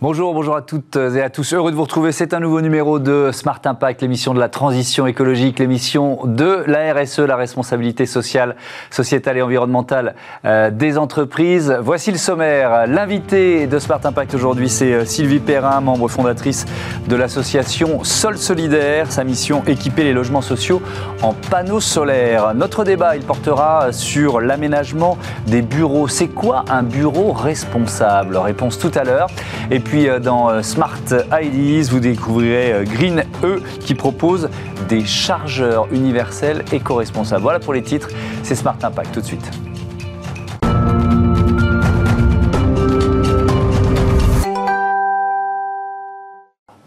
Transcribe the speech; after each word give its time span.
Bonjour, 0.00 0.32
bonjour 0.32 0.54
à 0.54 0.62
toutes 0.62 0.94
et 0.94 1.20
à 1.20 1.28
tous. 1.28 1.54
Heureux 1.54 1.72
de 1.72 1.76
vous 1.76 1.82
retrouver. 1.82 2.12
C'est 2.12 2.32
un 2.32 2.38
nouveau 2.38 2.60
numéro 2.60 3.00
de 3.00 3.30
Smart 3.32 3.60
Impact, 3.64 4.00
l'émission 4.00 4.32
de 4.32 4.38
la 4.38 4.48
transition 4.48 5.08
écologique, 5.08 5.58
l'émission 5.58 6.20
de 6.24 6.62
la 6.68 6.94
RSE, 6.94 7.18
la 7.18 7.34
responsabilité 7.34 8.06
sociale, 8.06 8.54
sociétale 8.90 9.38
et 9.38 9.42
environnementale 9.42 10.14
euh, 10.44 10.70
des 10.70 10.98
entreprises. 10.98 11.76
Voici 11.82 12.12
le 12.12 12.16
sommaire. 12.16 12.86
L'invité 12.86 13.66
de 13.66 13.76
Smart 13.80 13.98
Impact 14.04 14.36
aujourd'hui, 14.36 14.68
c'est 14.68 14.92
euh, 14.92 15.04
Sylvie 15.04 15.40
Perrin, 15.40 15.80
membre 15.80 16.06
fondatrice 16.06 16.64
de 17.08 17.16
l'association 17.16 18.04
Sol 18.04 18.38
Solidaire. 18.38 19.10
Sa 19.10 19.24
mission, 19.24 19.64
équiper 19.66 20.04
les 20.04 20.12
logements 20.12 20.42
sociaux 20.42 20.80
en 21.22 21.32
panneaux 21.32 21.80
solaires. 21.80 22.54
Notre 22.54 22.84
débat, 22.84 23.16
il 23.16 23.24
portera 23.24 23.90
sur 23.90 24.40
l'aménagement 24.40 25.18
des 25.48 25.60
bureaux. 25.60 26.06
C'est 26.06 26.28
quoi 26.28 26.64
un 26.70 26.84
bureau 26.84 27.32
responsable? 27.32 28.36
Réponse 28.36 28.78
tout 28.78 28.92
à 28.94 29.02
l'heure. 29.02 29.26
Euh, 29.94 30.18
dans 30.18 30.50
euh, 30.50 30.62
Smart 30.62 31.00
IDs, 31.32 31.90
vous 31.90 32.00
découvrirez 32.00 32.72
euh, 32.72 32.84
Green 32.84 33.24
E 33.42 33.60
qui 33.80 33.94
propose 33.94 34.48
des 34.88 35.04
chargeurs 35.04 35.92
universels 35.92 36.64
éco-responsables. 36.72 37.42
Voilà 37.42 37.58
pour 37.58 37.72
les 37.72 37.82
titres, 37.82 38.08
c'est 38.42 38.54
Smart 38.54 38.76
Impact 38.82 39.12
tout 39.14 39.20
de 39.20 39.26
suite. 39.26 39.50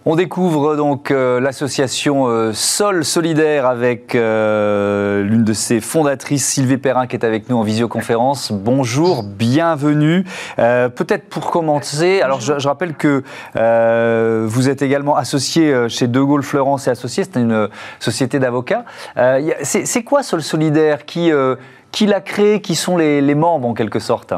On 0.04 0.16
découvre 0.16 0.76
donc 0.76 1.12
euh, 1.12 1.40
l'association 1.40 2.26
euh, 2.26 2.54
Sol 2.54 3.05
Solidaire 3.05 3.68
avec 3.68 4.16
euh, 4.16 5.22
l'une 5.22 5.44
de 5.44 5.54
ses 5.54 5.80
fondatrices, 5.80 6.44
Sylvie 6.44 6.78
Perrin, 6.78 7.05
qui 7.05 7.16
est 7.16 7.23
avec 7.23 7.48
nous 7.50 7.58
en 7.58 7.62
visioconférence. 7.62 8.52
Bonjour, 8.52 9.22
bienvenue. 9.22 10.25
Peut-être 10.58 11.30
pour 11.30 11.52
commencer, 11.52 12.22
alors 12.22 12.42
je, 12.42 12.67
rappelle 12.67 12.95
que 12.95 13.23
vous 14.48 14.70
êtes 14.70 14.81
également 14.81 15.16
associé 15.16 15.88
chez 15.88 16.08
De 16.08 16.20
Gaulle 16.20 16.44
Florence 16.44 16.88
et 16.88 16.90
Associés, 16.90 17.23
c'est 17.23 17.40
une 17.40 17.70
société 18.00 18.40
d'avocats. 18.40 18.86
c'est 19.62 20.03
quoi 20.03 20.23
Sol 20.23 20.42
Solidaire? 20.42 21.06
Qui, 21.06 21.31
l'a 22.08 22.22
créé? 22.22 22.62
Qui 22.62 22.75
sont 22.75 22.97
les 22.97 23.36
membres 23.36 23.68
en 23.68 23.73
quelque 23.75 24.00
sorte? 24.00 24.34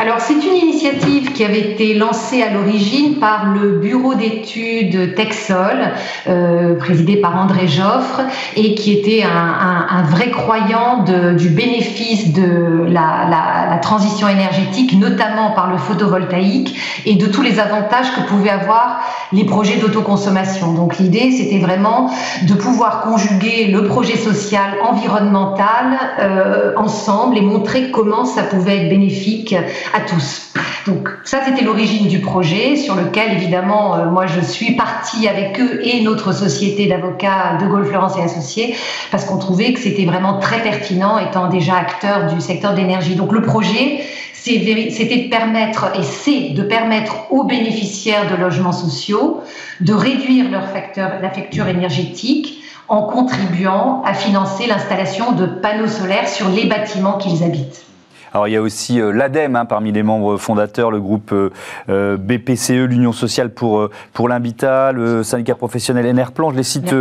Alors 0.00 0.20
c'est 0.20 0.34
une 0.34 0.56
initiative 0.56 1.32
qui 1.32 1.44
avait 1.44 1.60
été 1.60 1.94
lancée 1.94 2.42
à 2.42 2.50
l'origine 2.50 3.16
par 3.16 3.46
le 3.46 3.78
bureau 3.78 4.14
d'études 4.14 5.14
Texol, 5.14 5.92
euh, 6.28 6.74
présidé 6.76 7.16
par 7.16 7.36
André 7.36 7.68
Joffre, 7.68 8.22
et 8.56 8.74
qui 8.74 8.92
était 8.92 9.22
un, 9.22 10.02
vrai 10.04 10.30
croyant 10.30 11.04
du 11.36 11.48
bénéfice 11.48 12.32
de 12.32 12.86
la, 12.88 13.28
la, 13.70 13.78
transition 13.78 14.28
énergétique, 14.28 14.98
notamment 14.98 15.50
par 15.52 15.70
le 15.70 15.78
photovoltaïque, 15.78 16.74
et 17.06 17.14
de 17.14 17.26
tous 17.26 17.42
les 17.42 17.58
avantages 17.58 18.12
que 18.14 18.28
pouvaient 18.28 18.50
avoir 18.50 19.00
les 19.32 19.44
projets 19.44 19.76
d'autoconsommation. 19.78 20.72
Donc 20.72 20.98
l'idée, 20.98 21.32
c'était 21.32 21.58
vraiment 21.58 22.10
de 22.46 22.54
pouvoir 22.54 23.02
conjuguer 23.02 23.66
le 23.66 23.84
projet 23.84 24.16
social, 24.16 24.74
environnemental, 24.82 25.98
euh, 26.20 26.72
ensemble, 26.76 27.38
et 27.38 27.40
montrer 27.40 27.90
comment 27.90 28.24
ça 28.24 28.42
pouvait 28.42 28.84
être 28.84 28.88
bénéfique 28.88 29.54
à 29.94 30.00
tous. 30.00 30.52
Donc 30.86 31.08
ça, 31.24 31.38
c'était 31.44 31.64
l'origine 31.64 32.08
du 32.08 32.18
projet 32.18 32.76
sur 32.76 32.94
lequel, 32.96 33.32
évidemment, 33.32 33.94
euh, 33.94 34.10
moi, 34.10 34.26
je 34.26 34.40
suis 34.40 34.72
partie 34.74 35.28
avec 35.28 35.60
eux 35.60 35.80
et 35.82 36.02
notre 36.02 36.32
société 36.32 36.86
d'avocats 36.86 37.58
de 37.60 37.66
Gaulle 37.66 37.86
Florence 37.86 38.16
et 38.18 38.22
Associés 38.22 38.74
parce 39.10 39.24
qu'on 39.24 39.38
trouvait 39.38 39.72
que 39.72 39.80
c'était 39.80 40.04
vraiment 40.04 40.38
très 40.38 40.60
pertinent 40.62 41.18
étant 41.18 41.48
déjà 41.48 41.76
acteur 41.76 42.32
du 42.32 42.40
secteur 42.40 42.74
d'énergie. 42.74 43.14
Donc 43.14 43.32
le 43.32 43.42
projet, 43.42 44.00
c'était 44.32 45.24
de 45.24 45.28
permettre, 45.28 45.92
et 45.96 46.02
c'est 46.02 46.50
de 46.50 46.62
permettre 46.62 47.30
aux 47.30 47.44
bénéficiaires 47.44 48.28
de 48.28 48.36
logements 48.36 48.72
sociaux 48.72 49.42
de 49.80 49.92
réduire 49.92 50.50
leur 50.50 50.68
facteur, 50.68 51.12
la 51.22 51.30
facture 51.30 51.68
énergétique 51.68 52.62
en 52.88 53.02
contribuant 53.02 54.02
à 54.04 54.14
financer 54.14 54.66
l'installation 54.66 55.32
de 55.32 55.46
panneaux 55.46 55.88
solaires 55.88 56.28
sur 56.28 56.48
les 56.48 56.66
bâtiments 56.66 57.18
qu'ils 57.18 57.44
habitent. 57.44 57.91
Alors 58.34 58.48
il 58.48 58.52
y 58.52 58.56
a 58.56 58.62
aussi 58.62 59.00
euh, 59.00 59.12
l'ADEME 59.12 59.56
hein, 59.56 59.64
parmi 59.66 59.92
les 59.92 60.02
membres 60.02 60.36
fondateurs, 60.36 60.90
le 60.90 61.00
groupe 61.00 61.32
euh, 61.32 61.50
euh, 61.88 62.16
BPCE, 62.16 62.86
l'Union 62.86 63.12
sociale 63.12 63.50
pour, 63.50 63.88
pour 64.12 64.28
l'habitat, 64.28 64.92
le 64.92 65.22
syndicat 65.22 65.54
professionnel 65.54 66.14
NRPlan, 66.14 66.50
je 66.50 66.56
les 66.56 66.62
cite 66.62 66.94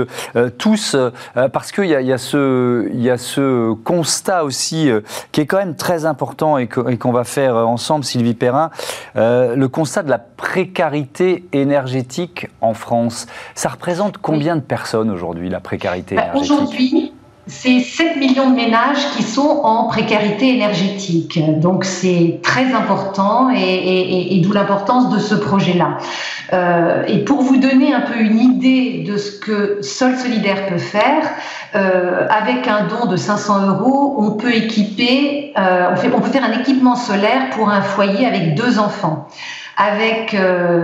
tous 0.57 0.95
parce 1.53 1.71
qu'il 1.71 1.85
y 1.85 1.95
a, 1.95 2.01
y, 2.01 2.11
a 2.11 2.17
ce, 2.17 2.89
y 2.93 3.09
a 3.09 3.17
ce 3.17 3.73
constat 3.73 4.43
aussi 4.43 4.89
qui 5.31 5.41
est 5.41 5.45
quand 5.45 5.57
même 5.57 5.75
très 5.75 6.05
important 6.05 6.57
et 6.57 6.67
qu'on 6.67 7.11
va 7.11 7.23
faire 7.23 7.55
ensemble, 7.55 8.03
Sylvie 8.03 8.33
Perrin, 8.33 8.69
le 9.15 9.65
constat 9.67 10.03
de 10.03 10.09
la 10.09 10.19
précarité 10.19 11.45
énergétique 11.53 12.47
en 12.61 12.73
France. 12.73 13.27
Ça 13.55 13.69
représente 13.69 14.17
combien 14.17 14.55
de 14.55 14.61
personnes 14.61 15.09
aujourd'hui, 15.09 15.49
la 15.49 15.59
précarité 15.59 16.15
bah, 16.15 16.31
énergétique? 16.33 17.10
C'est 17.51 17.81
7 17.81 18.15
millions 18.15 18.49
de 18.49 18.55
ménages 18.55 19.09
qui 19.15 19.23
sont 19.23 19.61
en 19.63 19.87
précarité 19.87 20.55
énergétique. 20.55 21.39
Donc 21.59 21.83
c'est 21.83 22.39
très 22.41 22.73
important 22.73 23.49
et, 23.53 24.39
d'où 24.41 24.53
l'importance 24.53 25.09
de 25.09 25.19
ce 25.19 25.35
projet-là. 25.35 25.97
Euh, 26.53 27.03
et 27.07 27.19
pour 27.19 27.41
vous 27.41 27.57
donner 27.57 27.93
un 27.93 28.01
peu 28.01 28.17
une 28.19 28.39
idée 28.39 29.03
de 29.05 29.17
ce 29.17 29.37
que 29.37 29.79
Sol 29.81 30.15
Solidaire 30.15 30.65
peut 30.67 30.77
faire, 30.77 31.29
euh, 31.75 32.25
avec 32.29 32.67
un 32.67 32.87
don 32.87 33.05
de 33.05 33.17
500 33.17 33.67
euros, 33.67 34.15
on 34.17 34.31
peut 34.31 34.53
équiper, 34.53 35.53
euh, 35.57 35.93
on, 36.13 36.21
peut 36.21 36.29
faire 36.29 36.45
un 36.45 36.57
équipement 36.59 36.95
solaire 36.95 37.49
pour 37.51 37.69
un 37.69 37.81
foyer 37.81 38.25
avec 38.25 38.55
deux 38.55 38.79
enfants. 38.79 39.27
Avec 39.83 40.35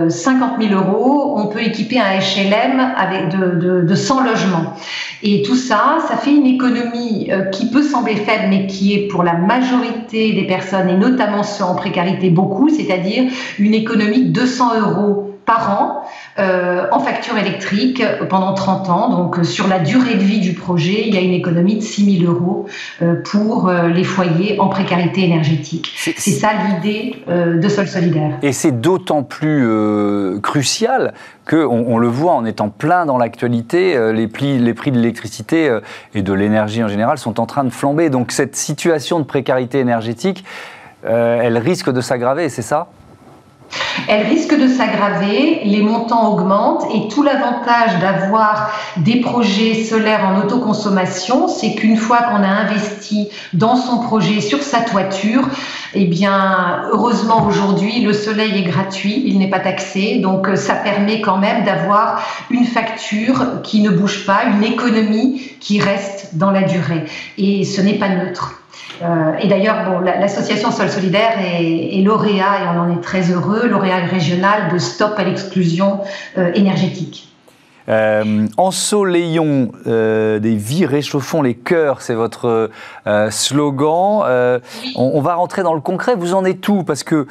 50 0.10 0.60
000 0.60 0.74
euros, 0.74 1.36
on 1.38 1.48
peut 1.48 1.62
équiper 1.62 2.00
un 2.00 2.18
HLM 2.18 2.80
avec 2.98 3.30
de, 3.30 3.82
de 3.82 3.96
100 3.96 4.24
logements. 4.24 4.74
Et 5.24 5.42
tout 5.42 5.56
ça, 5.56 5.98
ça 6.08 6.16
fait 6.16 6.34
une 6.34 6.46
économie 6.46 7.30
euh, 7.32 7.46
qui 7.46 7.70
peut 7.70 7.82
sembler 7.82 8.16
faible, 8.16 8.46
mais 8.50 8.68
qui 8.68 8.94
est 8.94 9.08
pour 9.08 9.24
la 9.24 9.34
majorité 9.34 10.34
des 10.34 10.46
personnes, 10.46 10.90
et 10.90 10.96
notamment 10.96 11.44
ceux 11.44 11.64
en 11.64 11.76
précarité, 11.76 12.30
beaucoup, 12.30 12.70
c'est-à-dire 12.70 13.24
une 13.58 13.74
économie 13.74 14.26
de 14.26 14.30
200 14.30 14.80
euros 14.80 15.27
par 15.48 15.82
an 15.82 16.04
euh, 16.40 16.86
en 16.92 17.00
facture 17.00 17.38
électrique 17.38 18.04
pendant 18.30 18.54
30 18.54 18.90
ans. 18.90 19.10
Donc, 19.10 19.40
euh, 19.40 19.44
sur 19.44 19.68
la 19.68 19.80
durée 19.80 20.16
de 20.16 20.24
vie 20.24 20.42
du 20.42 20.54
projet, 20.54 21.06
il 21.08 21.16
y 21.16 21.18
a 21.18 21.22
une 21.22 21.34
économie 21.34 21.78
de 21.78 21.82
6 21.82 22.20
000 22.20 22.32
euros 22.32 22.68
pour 23.24 23.72
les 23.72 24.04
foyers 24.04 24.60
en 24.60 24.68
précarité 24.68 25.24
énergétique. 25.24 25.94
C'est 25.96 26.32
ça 26.32 26.50
l'idée 26.54 27.16
de 27.28 27.70
Sol 27.70 27.88
Solidaire. 27.88 28.38
Et 28.42 28.52
c'est 28.52 28.82
d'autant 28.82 29.24
plus 29.24 29.66
crucial 30.42 31.14
qu'on 31.50 31.86
on 31.88 31.98
le 31.98 32.08
voit 32.08 32.34
en 32.34 32.44
étant 32.44 32.70
plein 32.70 33.06
dans 33.06 33.18
l'actualité, 33.18 33.94
les, 34.14 34.28
les 34.60 34.74
prix 34.74 34.92
de 34.92 34.98
l'électricité 34.98 35.80
et 36.14 36.22
de 36.22 36.34
l'énergie 36.34 36.84
en 36.84 36.90
général 36.90 37.18
sont 37.18 37.40
en 37.40 37.46
train 37.46 37.64
de 37.64 37.70
flamber. 37.70 38.10
Donc 38.10 38.32
cette 38.32 38.56
situation 38.56 39.20
de 39.20 39.26
précarité 39.26 39.80
énergétique, 39.80 40.44
elle 41.04 41.58
risque 41.58 41.92
de 41.92 42.02
s'aggraver, 42.02 42.50
c'est 42.50 42.62
ça? 42.62 42.90
Elle 44.08 44.28
risque 44.28 44.58
de 44.58 44.68
s'aggraver, 44.68 45.62
les 45.66 45.82
montants 45.82 46.32
augmentent 46.32 46.86
et 46.94 47.08
tout 47.10 47.24
l'avantage 47.24 48.00
d'avoir 48.00 48.72
des 48.98 49.20
projets 49.22 49.84
solaires 49.84 50.26
en 50.26 50.40
autoconsommation, 50.42 51.48
c'est 51.48 51.76
qu'une 51.76 51.98
fois 51.98 52.20
qu'on 52.20 52.44
a 52.44 52.48
investi 52.48 53.30
dans 53.54 53.76
son 53.76 54.00
projet 54.00 54.40
sur 54.40 54.62
sa 54.62 54.82
toiture, 54.82 55.48
eh 55.94 56.06
bien, 56.06 56.84
heureusement 56.92 57.46
aujourd'hui, 57.46 58.02
le 58.02 58.14
soleil 58.14 58.58
est 58.58 58.70
gratuit, 58.70 59.24
il 59.26 59.40
n'est 59.40 59.50
pas 59.50 59.60
taxé, 59.60 60.20
donc 60.20 60.50
ça 60.56 60.76
permet 60.76 61.22
quand 61.22 61.38
même 61.38 61.66
d'avoir 61.66 62.22
une 62.50 62.66
facture 62.66 63.62
qui 63.64 63.82
ne 63.82 63.90
bouge 63.90 64.26
pas, 64.26 64.46
une 64.46 64.64
économie 64.64 65.42
qui 65.60 65.80
reste 65.80 66.36
dans 66.36 66.52
la 66.52 66.64
durée. 66.64 67.06
Et 67.38 67.66
ce 67.66 67.82
n'est 67.82 67.98
pas 67.98 68.10
neutre. 68.10 68.57
Euh, 69.02 69.38
et 69.40 69.48
d'ailleurs, 69.48 69.90
bon, 69.90 70.00
l'association 70.00 70.72
Sol 70.72 70.90
Solidaire 70.90 71.38
est, 71.40 72.02
lauréat, 72.02 72.64
et 72.64 72.68
on 72.76 72.80
en 72.80 72.98
est 72.98 73.02
très 73.02 73.32
heureux, 73.32 73.68
lauréat 73.68 73.98
régional 73.98 74.72
de 74.72 74.78
Stop 74.78 75.14
à 75.18 75.24
l'exclusion 75.24 76.02
euh, 76.38 76.52
énergétique. 76.54 77.30
Euh, 77.90 78.48
ensoleillons 78.58 79.72
euh, 79.88 80.40
des 80.40 80.56
vies, 80.56 80.86
réchauffons 80.86 81.42
les 81.42 81.54
cœurs, 81.54 82.02
c'est 82.02 82.16
votre 82.16 82.70
euh, 83.08 83.32
slogan. 83.32 84.26
On, 84.96 85.22
va 85.22 85.36
rentrer 85.36 85.64
dans 85.64 85.74
le 85.74 85.82
concret. 85.82 86.16
Vous 86.16 86.34
en 86.34 86.46
êtes 86.46 86.62
tout 86.62 86.84
parce 86.84 87.04
que 87.04 87.28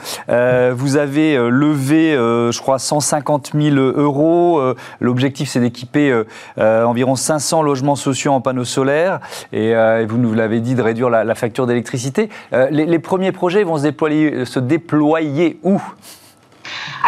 vous 0.73 0.97
avez 0.97 1.37
levé, 1.37 2.13
je 2.15 2.61
crois, 2.61 2.79
150 2.79 3.53
000 3.55 3.77
euros. 3.77 4.61
L'objectif, 5.01 5.49
c'est 5.49 5.61
d'équiper 5.61 6.23
environ 6.59 7.17
500 7.17 7.63
logements 7.63 7.97
sociaux 7.97 8.33
en 8.33 8.41
panneaux 8.41 8.65
solaires. 8.65 9.21
Et, 9.53 9.75
vous 10.07 10.19
nous 10.19 10.35
l'avez 10.35 10.61
dit, 10.61 10.75
de 10.75 10.83
réduire 10.83 11.11
la, 11.11 11.35
facture 11.35 11.67
d'électricité. 11.67 12.29
Les, 12.71 12.99
premiers 12.99 13.33
projets 13.33 13.63
vont 13.63 13.79
se 13.79 14.59
déployer 14.59 15.59
où? 15.63 15.81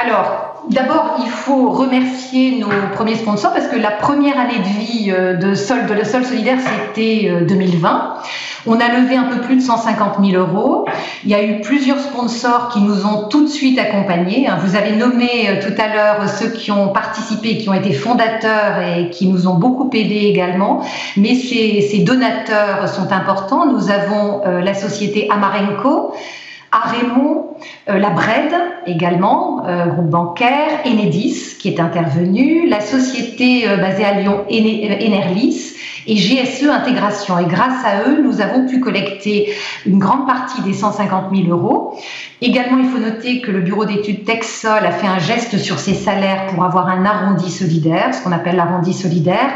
Alors, 0.01 0.63
d'abord, 0.71 1.17
il 1.25 1.31
faut 1.31 1.71
remercier 1.71 2.61
nos 2.61 2.69
premiers 2.95 3.17
sponsors 3.17 3.53
parce 3.53 3.67
que 3.67 3.77
la 3.77 3.91
première 3.91 4.39
année 4.39 4.59
de 4.59 4.79
vie 4.79 5.11
euh, 5.11 5.35
de 5.35 5.55
Sol, 5.55 5.87
de 5.87 5.95
la 5.95 6.05
Sol 6.05 6.25
Solidaire, 6.25 6.59
c'était 6.61 7.45
2020. 7.49 7.89
Euh, 7.89 8.21
On 8.67 8.79
a 8.79 8.89
levé 8.89 9.17
un 9.17 9.25
peu 9.25 9.41
plus 9.41 9.57
de 9.57 9.61
150 9.61 10.25
000 10.25 10.41
euros. 10.41 10.87
Il 11.25 11.31
y 11.31 11.35
a 11.35 11.43
eu 11.43 11.61
plusieurs 11.63 11.99
sponsors 11.99 12.69
qui 12.69 12.81
nous 12.81 13.07
ont 13.07 13.29
tout 13.29 13.43
de 13.43 13.49
suite 13.49 13.79
accompagnés. 13.79 14.47
Hein. 14.47 14.59
Vous 14.65 14.77
avez 14.77 14.95
nommé 14.95 15.49
euh, 15.49 15.61
tout 15.61 15.75
à 15.81 15.93
l'heure 15.93 16.29
ceux 16.29 16.51
qui 16.51 16.71
ont 16.71 16.89
participé, 16.91 17.59
qui 17.59 17.69
ont 17.69 17.75
été 17.75 17.93
fondateurs 17.93 18.81
et 18.81 19.11
qui 19.11 19.27
nous 19.27 19.49
ont 19.49 19.55
beaucoup 19.55 19.91
aidés 19.93 20.27
également. 20.27 20.83
Mais 21.17 21.35
ces, 21.35 22.05
donateurs 22.07 22.89
sont 22.89 23.11
importants. 23.13 23.67
Nous 23.67 23.91
avons 23.91 24.43
la 24.45 24.75
société 24.75 25.29
Amarenco, 25.31 26.15
à 26.71 26.89
Raymond, 26.89 27.48
euh, 27.89 27.99
la 27.99 28.11
Bred 28.11 28.53
également, 28.87 29.67
euh, 29.67 29.87
groupe 29.87 30.11
bancaire, 30.11 30.81
Enedis 30.85 31.57
qui 31.59 31.69
est 31.69 31.81
intervenu, 31.81 32.69
la 32.69 32.81
société 32.81 33.69
euh, 33.69 33.77
basée 33.77 34.05
à 34.05 34.21
Lyon 34.21 34.45
Enerlis 34.51 35.75
et 36.07 36.15
GSE 36.15 36.69
Intégration. 36.69 37.39
Et 37.39 37.45
grâce 37.45 37.85
à 37.85 38.09
eux, 38.09 38.23
nous 38.23 38.41
avons 38.41 38.67
pu 38.67 38.81
collecter 38.81 39.53
une 39.87 39.99
grande 39.99 40.27
partie 40.27 40.63
des 40.63 40.73
150 40.73 41.35
000 41.35 41.49
euros. 41.49 41.99
Également, 42.41 42.79
il 42.79 42.87
faut 42.87 42.99
noter 42.99 43.41
que 43.41 43.51
le 43.51 43.61
bureau 43.61 43.85
d'études 43.85 44.25
Texol 44.25 44.87
a 44.87 44.93
fait 44.93 45.07
un 45.07 45.19
geste 45.19 45.59
sur 45.59 45.79
ses 45.79 45.95
salaires 45.95 46.47
pour 46.47 46.65
avoir 46.65 46.89
un 46.89 47.05
arrondi 47.05 47.51
solidaire, 47.51 48.15
ce 48.15 48.23
qu'on 48.23 48.33
appelle 48.33 48.57
l'arrondi 48.57 48.95
solidaire. 48.95 49.51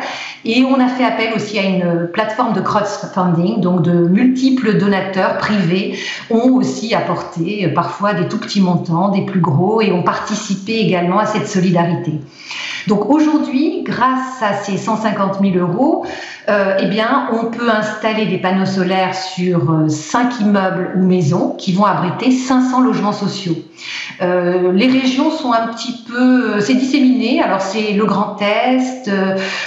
Et 0.45 0.65
on 0.65 0.81
a 0.81 0.89
fait 0.89 1.05
appel 1.05 1.33
aussi 1.35 1.59
à 1.59 1.63
une 1.63 2.09
plateforme 2.13 2.53
de 2.53 2.61
crowdfunding, 2.61 3.61
donc 3.61 3.83
de 3.83 3.93
multiples 3.93 4.77
donateurs 4.77 5.39
privés 5.39 5.97
ont 6.31 6.55
aussi 6.55 6.95
apporté 6.95 7.69
parfois 7.69 7.92
des 8.19 8.29
tout 8.29 8.39
petits 8.39 8.61
montants, 8.61 9.11
des 9.11 9.25
plus 9.25 9.41
gros, 9.41 9.81
et 9.81 9.93
ont 9.93 10.03
participé 10.03 10.81
également 10.81 11.19
à 11.19 11.27
cette 11.27 11.47
solidarité. 11.47 12.21
Donc 12.89 13.09
aujourd'hui, 13.09 13.83
grâce 13.85 14.43
à 14.43 14.55
ces 14.55 14.77
150 14.77 15.39
000 15.41 15.57
euros, 15.57 16.05
euh, 16.49 16.77
eh 16.81 16.87
bien, 16.87 17.29
on 17.33 17.47
peut 17.47 17.71
installer 17.71 18.27
des 18.27 18.39
panneaux 18.39 18.67
solaires 18.67 19.15
sur 19.15 19.71
euh, 19.71 19.89
cinq 19.89 20.41
immeubles 20.41 20.91
ou 20.97 21.05
maisons 21.05 21.55
qui 21.57 21.73
vont 21.73 21.85
abriter 21.85 22.33
500 22.33 22.81
logements 22.81 23.13
sociaux. 23.13 23.57
Euh, 24.23 24.73
les 24.73 24.89
régions 24.89 25.31
sont 25.31 25.53
un 25.53 25.69
petit 25.69 26.05
peu, 26.09 26.59
c'est 26.61 26.75
disséminé. 26.75 27.41
Alors 27.41 27.61
c'est 27.61 27.93
le 27.93 28.05
Grand 28.07 28.37
Est, 28.41 29.09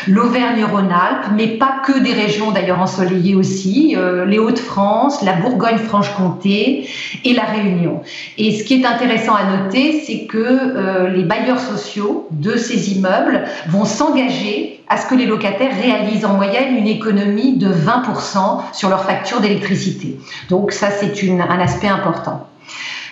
l'Auvergne-Rhône-Alpes, 0.07 1.31
mais 1.35 1.47
pas 1.47 1.81
que 1.85 1.97
des 1.97 2.11
régions 2.11 2.51
d'ailleurs 2.51 2.81
ensoleillées 2.81 3.35
aussi, 3.35 3.95
les 4.27 4.39
Hauts-de-France, 4.39 5.21
la 5.21 5.33
Bourgogne-Franche-Comté 5.33 6.89
et 7.23 7.33
la 7.33 7.43
Réunion. 7.43 8.01
Et 8.37 8.57
ce 8.57 8.63
qui 8.63 8.81
est 8.81 8.85
intéressant 8.85 9.35
à 9.35 9.57
noter, 9.57 10.01
c'est 10.05 10.25
que 10.25 11.07
les 11.07 11.23
bailleurs 11.23 11.59
sociaux 11.59 12.27
de 12.31 12.57
ces 12.57 12.93
immeubles 12.93 13.43
vont 13.67 13.85
s'engager 13.85 14.74
à 14.87 14.97
ce 14.97 15.07
que 15.07 15.15
les 15.15 15.25
locataires 15.25 15.75
réalisent 15.75 16.25
en 16.25 16.35
moyenne 16.35 16.75
une 16.75 16.87
économie 16.87 17.57
de 17.57 17.67
20% 17.67 18.61
sur 18.73 18.89
leur 18.89 19.03
facture 19.03 19.41
d'électricité. 19.41 20.19
Donc 20.49 20.71
ça, 20.71 20.89
c'est 20.91 21.13
un 21.29 21.59
aspect 21.59 21.87
important. 21.87 22.47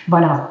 Voilà. 0.08 0.50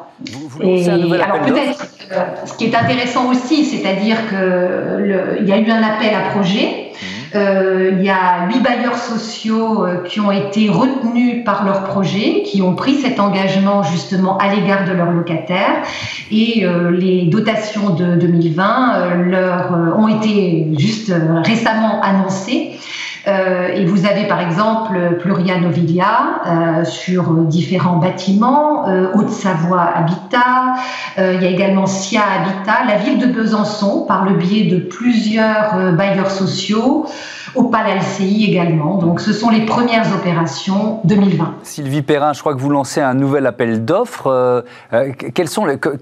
Et 0.60 0.88
alors 0.88 1.40
peut-être, 1.40 1.86
euh, 2.12 2.24
ce 2.44 2.54
qui 2.54 2.66
est 2.66 2.74
intéressant 2.74 3.30
aussi, 3.30 3.64
c'est-à-dire 3.64 4.16
qu'il 4.28 5.48
y 5.48 5.52
a 5.52 5.58
eu 5.58 5.70
un 5.70 5.82
appel 5.82 6.14
à 6.14 6.30
projet 6.30 6.92
euh, 7.34 7.90
il 7.98 8.04
y 8.04 8.10
a 8.10 8.46
huit 8.46 8.60
bailleurs 8.62 8.96
sociaux 8.96 9.84
euh, 9.84 10.02
qui 10.04 10.20
ont 10.20 10.30
été 10.30 10.68
retenus 10.68 11.44
par 11.44 11.64
leur 11.64 11.84
projet, 11.84 12.42
qui 12.44 12.62
ont 12.62 12.74
pris 12.74 12.94
cet 12.94 13.18
engagement 13.18 13.82
justement 13.82 14.38
à 14.38 14.54
l'égard 14.54 14.84
de 14.84 14.92
leurs 14.92 15.10
locataires. 15.10 15.82
Et 16.30 16.64
euh, 16.64 16.90
les 16.90 17.26
dotations 17.26 17.90
de 17.90 18.14
2020 18.14 19.14
leur 19.26 19.72
ont 19.98 20.08
été 20.08 20.68
juste 20.78 21.12
récemment 21.44 22.00
annoncées. 22.02 22.78
Euh, 23.26 23.68
et 23.68 23.84
vous 23.86 24.06
avez 24.06 24.26
par 24.26 24.40
exemple 24.40 25.16
Pluria 25.20 25.58
Novilia 25.58 26.40
euh, 26.46 26.84
sur 26.84 27.32
différents 27.44 27.96
bâtiments, 27.96 28.88
euh, 28.88 29.12
Haute-Savoie 29.14 29.80
Habitat, 29.80 30.74
il 31.16 31.42
y 31.42 31.46
a 31.46 31.50
également 31.50 31.86
SIA 31.86 32.22
Habitat, 32.22 32.84
la 32.86 32.96
ville 32.96 33.18
de 33.18 33.26
Besançon 33.26 34.04
par 34.06 34.24
le 34.24 34.34
biais 34.34 34.64
de 34.64 34.78
plusieurs 34.78 35.92
bailleurs 35.92 36.30
sociaux. 36.30 37.06
Opal 37.54 37.86
LCI 37.98 38.50
également. 38.50 38.98
Donc, 38.98 39.20
ce 39.20 39.32
sont 39.32 39.48
les 39.48 39.64
premières 39.64 40.12
opérations 40.12 40.98
2020. 41.04 41.54
Sylvie 41.62 42.02
Perrin, 42.02 42.32
je 42.32 42.40
crois 42.40 42.52
que 42.52 42.60
vous 42.60 42.70
lancez 42.70 43.00
un 43.00 43.14
nouvel 43.14 43.46
appel 43.46 43.84
d'offres. 43.84 44.64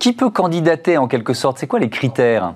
qui 0.01 0.13
peut 0.15 0.31
candidater 0.31 0.97
en 0.97 1.09
quelque 1.09 1.35
sorte? 1.35 1.59
C'est 1.59 1.67
quoi 1.67 1.79
les 1.79 1.91
critères? 1.91 2.55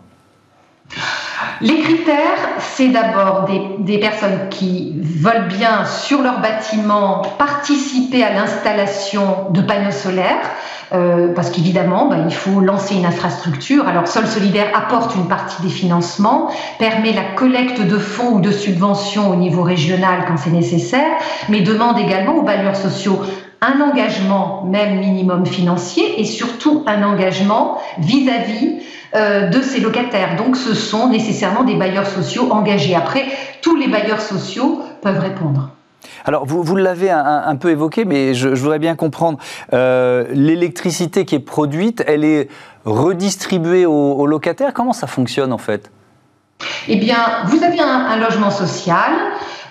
Les 1.60 1.80
critères, 1.80 2.48
c'est 2.58 2.88
d'abord 2.88 3.46
des, 3.78 3.98
personnes 3.98 4.48
qui 4.50 4.94
veulent 5.00 5.48
bien, 5.48 5.84
sur 5.84 6.22
leur 6.22 6.40
bâtiment, 6.40 7.22
participer 7.38 8.22
à 8.24 8.32
l'installation 8.32 9.50
de 9.50 9.60
panneaux 9.60 9.90
solaires, 9.90 10.50
euh, 10.92 11.34
parce 11.34 11.50
qu'évidemment, 11.50 12.08
bah, 12.08 12.18
il 12.24 12.34
faut 12.34 12.60
lancer 12.60 12.94
une 12.94 13.06
infrastructure. 13.06 13.88
Alors, 13.88 14.06
Sol 14.06 14.26
Solidaire 14.26 14.68
apporte 14.74 15.14
une 15.16 15.26
partie 15.26 15.60
des 15.62 15.68
financements, 15.68 16.50
permet 16.78 17.12
la 17.12 17.24
collecte 17.34 17.80
de 17.80 17.98
fonds 17.98 18.34
ou 18.34 18.40
de 18.40 18.52
subventions 18.52 19.30
au 19.30 19.36
niveau 19.36 19.62
régional 19.62 20.24
quand 20.28 20.36
c'est 20.36 20.50
nécessaire, 20.50 21.10
mais 21.48 21.60
demande 21.60 21.98
également 21.98 22.36
aux 22.36 22.42
bailleurs 22.42 22.76
sociaux 22.76 23.20
un 23.60 23.80
engagement, 23.80 24.64
même 24.64 24.98
minimum 24.98 25.46
financier, 25.46 26.20
et 26.20 26.24
surtout 26.24 26.84
un 26.86 27.02
engagement 27.02 27.78
vis-à-vis 27.98 28.80
euh, 29.14 29.48
de 29.48 29.62
ces 29.62 29.80
locataires. 29.80 30.36
Donc 30.36 30.56
ce 30.56 30.74
sont 30.74 31.08
nécessairement 31.08 31.64
des 31.64 31.74
bailleurs 31.74 32.06
sociaux 32.06 32.50
engagés. 32.50 32.94
Après, 32.94 33.24
tous 33.62 33.76
les 33.76 33.88
bailleurs 33.88 34.20
sociaux 34.20 34.82
peuvent 35.00 35.20
répondre. 35.20 35.70
Alors, 36.24 36.44
vous, 36.44 36.62
vous 36.62 36.76
l'avez 36.76 37.10
un, 37.10 37.56
peu 37.56 37.70
évoqué, 37.70 38.04
mais 38.04 38.34
je, 38.34 38.48
voudrais 38.48 38.80
bien 38.80 38.96
comprendre. 38.96 39.38
Euh, 39.72 40.26
l'électricité 40.32 41.24
qui 41.24 41.36
est 41.36 41.40
produite, 41.40 42.02
elle 42.06 42.24
est 42.24 42.48
redistribuée 42.84 43.86
aux, 43.86 44.26
locataires? 44.26 44.72
Comment 44.74 44.92
ça 44.92 45.06
fonctionne 45.06 45.52
en 45.52 45.58
fait? 45.58 45.90
Eh 46.88 46.96
bien, 46.96 47.18
vous 47.46 47.62
avez 47.62 47.80
un, 47.80 48.16
logement 48.16 48.50
social. 48.50 49.12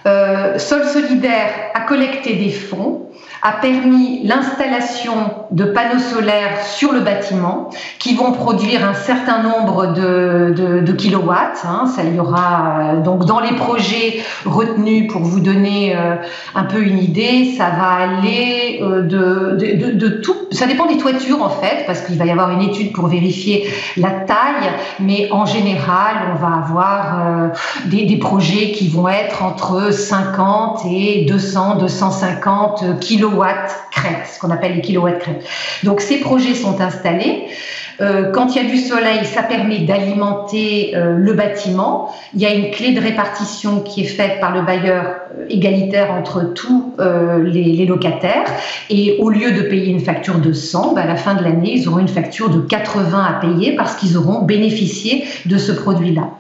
Euh, 0.05 0.57
Sol 0.57 0.85
Solidaire 0.85 1.49
a 1.73 1.81
collecté 1.81 2.35
des 2.35 2.51
fonds 2.51 3.04
a 3.41 3.53
permis 3.53 4.21
l'installation 4.23 5.13
de 5.51 5.65
panneaux 5.65 5.99
solaires 5.99 6.65
sur 6.65 6.91
le 6.91 7.01
bâtiment 7.01 7.69
qui 7.99 8.15
vont 8.15 8.31
produire 8.31 8.87
un 8.87 8.93
certain 8.93 9.43
nombre 9.43 9.93
de, 9.93 10.91
kilowatts. 10.93 11.65
Hein. 11.65 11.87
Ça 11.93 12.03
y 12.03 12.19
aura 12.19 12.93
euh, 12.93 13.01
donc 13.01 13.25
dans 13.25 13.39
les 13.39 13.53
projets 13.53 14.23
retenus 14.45 15.11
pour 15.11 15.21
vous 15.21 15.39
donner 15.39 15.95
euh, 15.95 16.15
un 16.55 16.63
peu 16.63 16.81
une 16.81 16.99
idée, 16.99 17.53
ça 17.57 17.69
va 17.69 18.17
aller 18.17 18.79
euh, 18.81 19.01
de, 19.01 19.91
de, 19.91 20.09
tout. 20.09 20.35
Ça 20.51 20.67
dépend 20.67 20.85
des 20.85 20.97
toitures 20.97 21.43
en 21.43 21.49
fait, 21.49 21.85
parce 21.85 22.01
qu'il 22.01 22.17
va 22.17 22.25
y 22.25 22.31
avoir 22.31 22.51
une 22.51 22.61
étude 22.61 22.93
pour 22.93 23.07
vérifier 23.07 23.69
la 23.97 24.11
taille, 24.11 24.71
mais 24.99 25.29
en 25.31 25.45
général, 25.45 26.15
on 26.33 26.35
va 26.35 26.55
avoir 26.55 27.51
des, 27.85 28.05
des 28.05 28.17
projets 28.17 28.71
qui 28.71 28.87
vont 28.87 29.09
être 29.09 29.43
entre 29.43 29.91
50 29.91 30.85
et 30.89 31.25
200, 31.25 31.75
250 31.75 32.99
kilowatts 32.99 33.24
crête, 33.91 34.27
ce 34.33 34.39
qu'on 34.39 34.51
appelle 34.51 34.75
les 34.75 34.81
kilowatts 34.81 35.19
crête. 35.19 35.45
Donc 35.83 36.01
ces 36.01 36.19
projets 36.19 36.53
sont 36.55 36.79
installés. 36.81 37.47
Euh, 38.01 38.31
quand 38.31 38.55
il 38.55 38.61
y 38.61 38.65
a 38.65 38.69
du 38.69 38.77
soleil, 38.77 39.23
ça 39.23 39.43
permet 39.43 39.79
d'alimenter 39.79 40.93
euh, 40.95 41.15
le 41.17 41.33
bâtiment. 41.33 42.13
Il 42.33 42.41
y 42.41 42.45
a 42.45 42.53
une 42.53 42.71
clé 42.71 42.91
de 42.91 42.99
répartition 42.99 43.79
qui 43.79 44.01
est 44.01 44.07
faite 44.07 44.39
par 44.41 44.53
le 44.53 44.63
bailleur 44.63 45.15
euh, 45.39 45.45
égalitaire 45.49 46.11
entre 46.11 46.53
tous 46.53 46.93
les, 46.97 47.85
locataires. 47.85 48.45
Et 48.89 49.17
au 49.19 49.29
lieu 49.29 49.51
de 49.51 49.61
payer 49.61 49.91
une 49.91 49.99
facture 49.99 50.39
de 50.39 50.53
100, 50.53 50.93
bah, 50.93 51.01
à 51.01 51.05
la 51.05 51.15
fin 51.15 51.35
de 51.35 51.43
l'année, 51.43 51.73
ils 51.75 51.87
auront 51.87 51.99
une 51.99 52.07
facture 52.07 52.49
de 52.49 52.59
80 52.59 53.23
à 53.23 53.33
payer 53.39 53.75
parce 53.75 53.95
qu'ils 53.95 54.17
auront 54.17 54.41
bénéficié 54.41 55.25
de 55.45 55.57
ce 55.57 55.71
produit-là. 55.71 56.31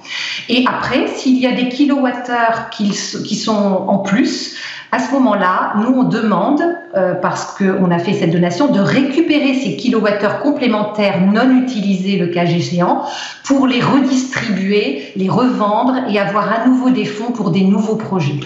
Et 0.49 0.65
après, 0.67 1.07
s'il 1.07 1.37
y 1.37 1.47
a 1.47 1.51
des 1.51 1.69
kilowattheures 1.69 2.69
qui, 2.71 2.89
qui 2.89 3.35
sont 3.35 3.85
en 3.87 3.99
plus, 3.99 4.55
à 4.95 4.99
ce 4.99 5.11
moment-là, 5.11 5.73
nous, 5.77 5.93
on 5.93 6.03
demande, 6.03 6.61
euh, 6.95 7.15
parce 7.15 7.57
qu'on 7.57 7.91
a 7.91 7.99
fait 7.99 8.13
cette 8.13 8.31
donation, 8.31 8.71
de 8.71 8.79
récupérer 8.79 9.53
ces 9.53 9.75
kilowattheures 9.75 10.39
complémentaires 10.39 11.19
non 11.19 11.51
utilisés, 11.57 12.17
le 12.17 12.27
cas 12.27 12.45
échéant, 12.45 13.03
pour 13.43 13.67
les 13.67 13.81
redistribuer, 13.81 15.11
les 15.17 15.27
revendre 15.27 15.95
et 16.09 16.17
avoir 16.17 16.49
à 16.49 16.65
nouveau 16.65 16.91
des 16.91 17.03
fonds 17.03 17.33
pour 17.33 17.51
des 17.51 17.65
nouveaux 17.65 17.97
projets. 17.97 18.39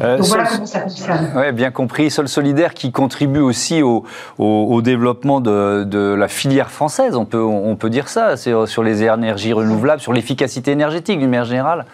Euh, 0.00 0.16
Donc 0.16 0.26
voilà 0.28 0.46
comment 0.46 0.64
ça 0.64 0.80
fonctionne. 0.80 1.30
Oui, 1.36 1.52
bien 1.52 1.70
compris. 1.70 2.10
Sol 2.10 2.26
Solidaire 2.26 2.72
qui 2.72 2.90
contribue 2.90 3.40
aussi 3.40 3.82
au, 3.82 4.02
développement 4.80 5.42
de, 5.42 6.14
la 6.14 6.28
filière 6.28 6.70
française, 6.70 7.16
on 7.16 7.26
peut, 7.26 7.42
on 7.42 7.76
peut 7.76 7.90
dire 7.90 8.08
ça, 8.08 8.38
sur 8.38 8.82
les 8.82 9.02
énergies 9.02 9.52
renouvelables, 9.52 10.00
sur 10.00 10.14
l'efficacité 10.14 10.70
énergétique 10.70 11.18
d'une 11.18 11.28
manière 11.28 11.44
générale. 11.44 11.84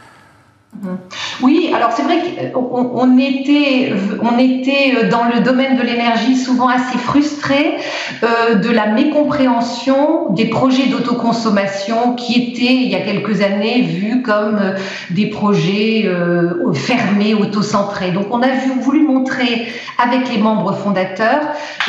Oui, 1.43 1.73
alors 1.75 1.93
c'est 1.93 2.03
vrai 2.03 2.21
qu'on 2.53 3.19
était, 3.19 3.93
on 4.23 4.39
était 4.39 5.07
dans 5.09 5.25
le 5.25 5.41
domaine 5.41 5.77
de 5.77 5.83
l'énergie 5.83 6.37
souvent 6.37 6.69
assez 6.69 6.99
frustrés 6.99 7.77
euh, 8.23 8.57
de 8.57 8.71
la 8.71 8.87
mécompréhension 8.87 10.31
des 10.31 10.47
projets 10.47 10.87
d'autoconsommation 10.87 12.15
qui 12.15 12.35
étaient 12.35 12.75
il 12.75 12.91
y 12.91 12.95
a 12.95 13.01
quelques 13.01 13.41
années 13.41 13.83
vus 13.83 14.23
comme 14.23 14.59
euh, 14.61 14.77
des 15.11 15.27
projets 15.27 16.03
euh, 16.07 16.73
fermés, 16.75 17.35
autocentrés. 17.35 18.11
Donc 18.11 18.27
on 18.31 18.43
a 18.43 18.49
voulu 18.81 19.07
montrer 19.07 19.69
avec 20.03 20.29
les 20.29 20.39
membres 20.39 20.75
fondateurs 20.75 21.41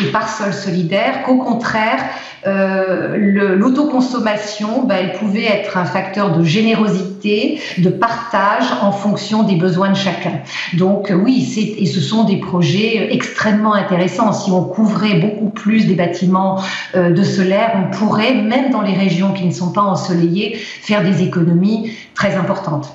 et 0.02 0.06
par 0.12 0.30
Sol 0.30 0.54
Solidaire 0.54 1.24
qu'au 1.24 1.38
contraire, 1.38 2.00
euh, 2.48 3.56
l'autoconsommation, 3.58 4.84
ben, 4.84 4.98
elle 5.02 5.14
pouvait 5.14 5.46
être 5.46 5.78
un 5.78 5.86
facteur 5.86 6.38
de 6.38 6.44
générosité, 6.44 7.60
de 7.78 7.90
partage 7.90 8.69
en 8.82 8.92
fonction 8.92 9.44
des 9.44 9.56
besoins 9.56 9.90
de 9.90 9.96
chacun. 9.96 10.40
Donc 10.74 11.12
euh, 11.12 11.16
oui, 11.16 11.76
et 11.78 11.86
ce 11.86 12.00
sont 12.00 12.24
des 12.24 12.38
projets 12.38 13.14
extrêmement 13.14 13.74
intéressants. 13.74 14.34
Si 14.34 14.52
on 14.52 14.64
couvrait 14.64 15.20
beaucoup 15.20 15.50
plus 15.50 15.86
des 15.86 15.96
bâtiments 15.96 16.62
euh, 16.96 17.12
de 17.12 17.24
solaire, 17.24 17.72
on 17.76 17.96
pourrait, 17.96 18.34
même 18.34 18.72
dans 18.72 18.82
les 18.82 18.94
régions 18.94 19.34
qui 19.34 19.46
ne 19.46 19.52
sont 19.52 19.72
pas 19.72 19.82
ensoleillées, 19.82 20.56
faire 20.56 21.04
des 21.04 21.24
économies 21.24 21.92
très 22.16 22.36
importantes. 22.36 22.94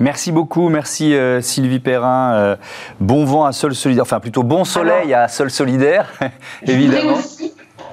Merci 0.00 0.30
beaucoup, 0.30 0.68
merci 0.68 1.12
Sylvie 1.40 1.80
Perrin. 1.80 2.56
bon 3.00 3.24
vent 3.24 3.46
à 3.46 3.52
Sol 3.52 3.74
Solidaire, 3.74 4.02
enfin 4.02 4.20
plutôt 4.20 4.44
bon 4.44 4.64
soleil 4.64 5.12
à 5.12 5.26
Sol 5.26 5.50
Solidaire, 5.50 6.12
évidemment 6.62 7.18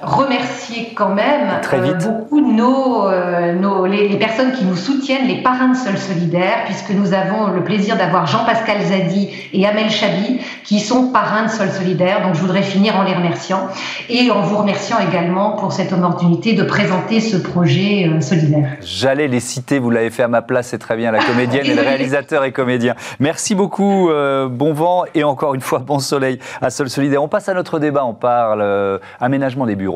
remercier 0.06 0.92
quand 0.94 1.14
même 1.14 1.60
euh, 1.72 1.94
beaucoup 1.94 2.40
nos, 2.40 3.08
euh, 3.08 3.52
nos 3.54 3.86
les, 3.86 4.16
personnes 4.16 4.52
qui 4.52 4.64
nous 4.64 4.76
soutiennent, 4.76 5.26
les 5.26 5.42
parrains 5.42 5.68
de 5.68 5.76
Sol 5.76 5.96
Solidaire, 5.98 6.64
puisque 6.64 6.90
nous 6.90 7.12
avons 7.12 7.48
le 7.48 7.62
plaisir 7.62 7.96
d'avoir 7.96 8.26
Jean-Pascal 8.26 8.80
Zadi 8.82 9.30
et 9.52 9.66
Amel 9.66 9.90
Chabi 9.90 10.40
qui 10.64 10.80
sont 10.80 11.08
parrains 11.08 11.44
de 11.44 11.50
Sol 11.50 11.68
Solidaire. 11.70 12.22
Donc 12.22 12.34
je 12.34 12.40
voudrais 12.40 12.62
finir 12.62 12.96
en 12.96 13.02
les 13.02 13.14
remerciant 13.14 13.68
et 14.08 14.30
en 14.30 14.42
vous 14.42 14.58
remerciant 14.58 14.98
également 15.00 15.52
pour 15.52 15.72
cette 15.72 15.92
opportunité 15.92 16.54
de 16.54 16.62
présenter 16.62 17.20
ce 17.20 17.36
projet 17.36 18.08
euh, 18.08 18.20
solidaire. 18.20 18.70
J'allais 18.82 19.28
les 19.28 19.40
citer, 19.40 19.78
vous 19.78 19.90
l'avez 19.90 20.10
fait 20.10 20.22
à 20.22 20.28
ma 20.28 20.42
place, 20.42 20.68
c'est 20.68 20.78
très 20.78 20.96
bien, 20.96 21.10
la 21.10 21.22
comédienne 21.22 21.66
et 21.66 21.74
le 21.74 21.82
réalisateur 21.82 22.44
et 22.44 22.52
comédien. 22.52 22.94
Merci 23.18 23.54
beaucoup, 23.54 24.08
bon 24.50 24.72
vent 24.72 25.04
et 25.14 25.24
encore 25.24 25.54
une 25.54 25.60
fois 25.60 25.80
bon 25.80 25.98
soleil 25.98 26.38
à 26.62 26.70
Sol 26.70 26.88
Solidaire. 26.88 27.22
On 27.22 27.28
passe 27.28 27.48
à 27.48 27.54
notre 27.54 27.78
débat, 27.78 28.04
on 28.04 28.14
parle 28.14 29.00
aménagement 29.20 29.66
des 29.66 29.74
bureaux 29.74 29.95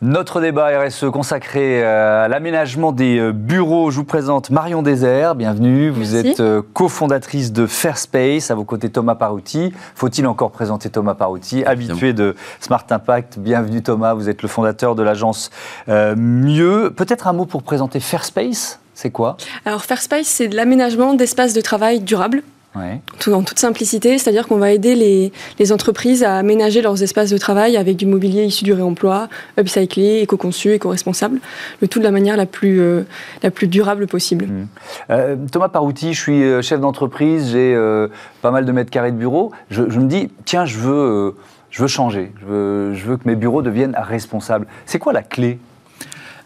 notre 0.00 0.40
débat 0.40 0.68
RSE 0.80 1.06
consacré 1.12 1.82
euh, 1.82 2.24
à 2.24 2.28
l'aménagement 2.28 2.92
des 2.92 3.18
euh, 3.18 3.32
bureaux. 3.32 3.90
Je 3.90 3.96
vous 3.96 4.04
présente 4.04 4.50
Marion 4.50 4.82
Désert, 4.82 5.34
bienvenue. 5.34 5.90
Vous 5.90 6.14
êtes 6.14 6.38
euh, 6.38 6.62
cofondatrice 6.72 7.52
de 7.52 7.66
Fairspace, 7.66 8.52
à 8.52 8.54
vos 8.54 8.64
côtés 8.64 8.90
Thomas 8.90 9.16
Parouti. 9.16 9.72
Faut-il 9.96 10.26
encore 10.28 10.52
présenter 10.52 10.88
Thomas 10.88 11.14
Parouti, 11.14 11.64
habitué 11.64 12.12
de 12.12 12.36
Smart 12.60 12.84
Impact? 12.88 13.40
Bienvenue 13.40 13.82
Thomas, 13.82 14.14
vous 14.14 14.28
êtes 14.28 14.42
le 14.42 14.48
fondateur 14.48 14.94
de 14.94 15.02
l'agence 15.02 15.50
Mieux. 15.88 16.92
Peut-être 16.94 17.26
un 17.26 17.32
mot 17.32 17.46
pour 17.46 17.62
présenter 17.62 17.98
Fairspace, 17.98 18.78
c'est 18.94 19.10
quoi? 19.10 19.36
Alors 19.64 19.84
Fairspace, 19.84 20.26
c'est 20.26 20.48
de 20.48 20.56
l'aménagement 20.56 21.14
d'espaces 21.14 21.54
de 21.54 21.60
travail 21.60 22.00
durables 22.00 22.42
tout, 23.18 23.32
en 23.32 23.42
toute 23.42 23.58
simplicité, 23.58 24.18
c'est-à-dire 24.18 24.46
qu'on 24.46 24.56
va 24.56 24.72
aider 24.72 24.94
les, 24.94 25.72
entreprises 25.72 26.24
à 26.24 26.36
aménager 26.36 26.80
leurs 26.80 27.02
espaces 27.02 27.30
de 27.30 27.36
travail 27.36 27.76
avec 27.76 27.96
du 27.96 28.06
mobilier 28.06 28.44
issu 28.44 28.64
du 28.64 28.72
réemploi, 28.72 29.28
upcyclé, 29.58 30.20
éco-conçu, 30.20 30.72
éco-responsable, 30.72 31.40
le 31.82 31.88
tout 31.88 31.98
de 31.98 32.04
la 32.04 32.10
manière 32.10 32.36
la 32.36 32.46
plus, 32.46 32.80
euh, 32.80 33.02
la 33.42 33.50
plus 33.50 33.68
durable 33.68 34.06
possible. 34.06 34.46
Mmh. 34.46 34.66
Euh, 35.10 35.36
Thomas 35.52 35.68
Parouti, 35.68 36.14
je 36.14 36.20
suis 36.20 36.42
euh, 36.42 36.62
chef 36.62 36.80
d'entreprise, 36.80 37.50
j'ai 37.52 37.76
pas 38.42 38.50
mal 38.50 38.64
de 38.64 38.72
mètres 38.72 38.90
carrés 38.90 39.12
de 39.12 39.16
bureau. 39.16 39.52
Je, 39.70 39.82
me 39.82 40.06
dis, 40.06 40.30
tiens, 40.44 40.64
je 40.64 40.78
veux, 40.78 41.36
je 41.70 41.82
veux 41.82 41.88
changer, 41.88 42.32
je 42.40 42.46
veux, 42.46 42.94
je 42.94 43.04
veux 43.04 43.16
que 43.16 43.26
mes 43.26 43.36
bureaux 43.36 43.62
deviennent 43.62 43.96
responsables. 43.96 44.66
C'est 44.86 44.98
quoi 44.98 45.12
la 45.12 45.22
clé? 45.22 45.58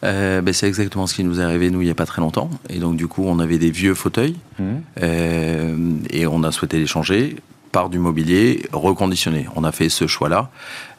Euh, 0.05 0.41
ben, 0.43 0.53
c'est 0.53 0.67
exactement 0.67 1.07
ce 1.07 1.15
qui 1.15 1.25
nous 1.25 1.41
est 1.41 1.45
arrivé, 1.45 1.71
nous, 1.71 1.81
il 1.81 1.85
n'y 1.85 1.91
a 1.91 1.95
pas 1.95 2.07
très 2.07 2.21
longtemps. 2.21 2.51
Et 2.69 2.79
donc, 2.79 2.97
du 2.97 3.07
coup, 3.07 3.25
on 3.27 3.39
avait 3.39 3.59
des 3.59 3.71
vieux 3.71 3.95
fauteuils 3.95 4.37
mmh. 4.59 4.65
euh, 5.03 5.77
et 6.11 6.27
on 6.27 6.43
a 6.43 6.53
souhaité 6.53 6.79
les 6.79 6.87
changer 6.87 7.37
par 7.73 7.89
du 7.89 7.99
mobilier 7.99 8.63
reconditionné. 8.73 9.47
On 9.57 9.65
a 9.65 9.73
fait 9.73 9.89
ce 9.89 10.07
choix-là. 10.07 10.51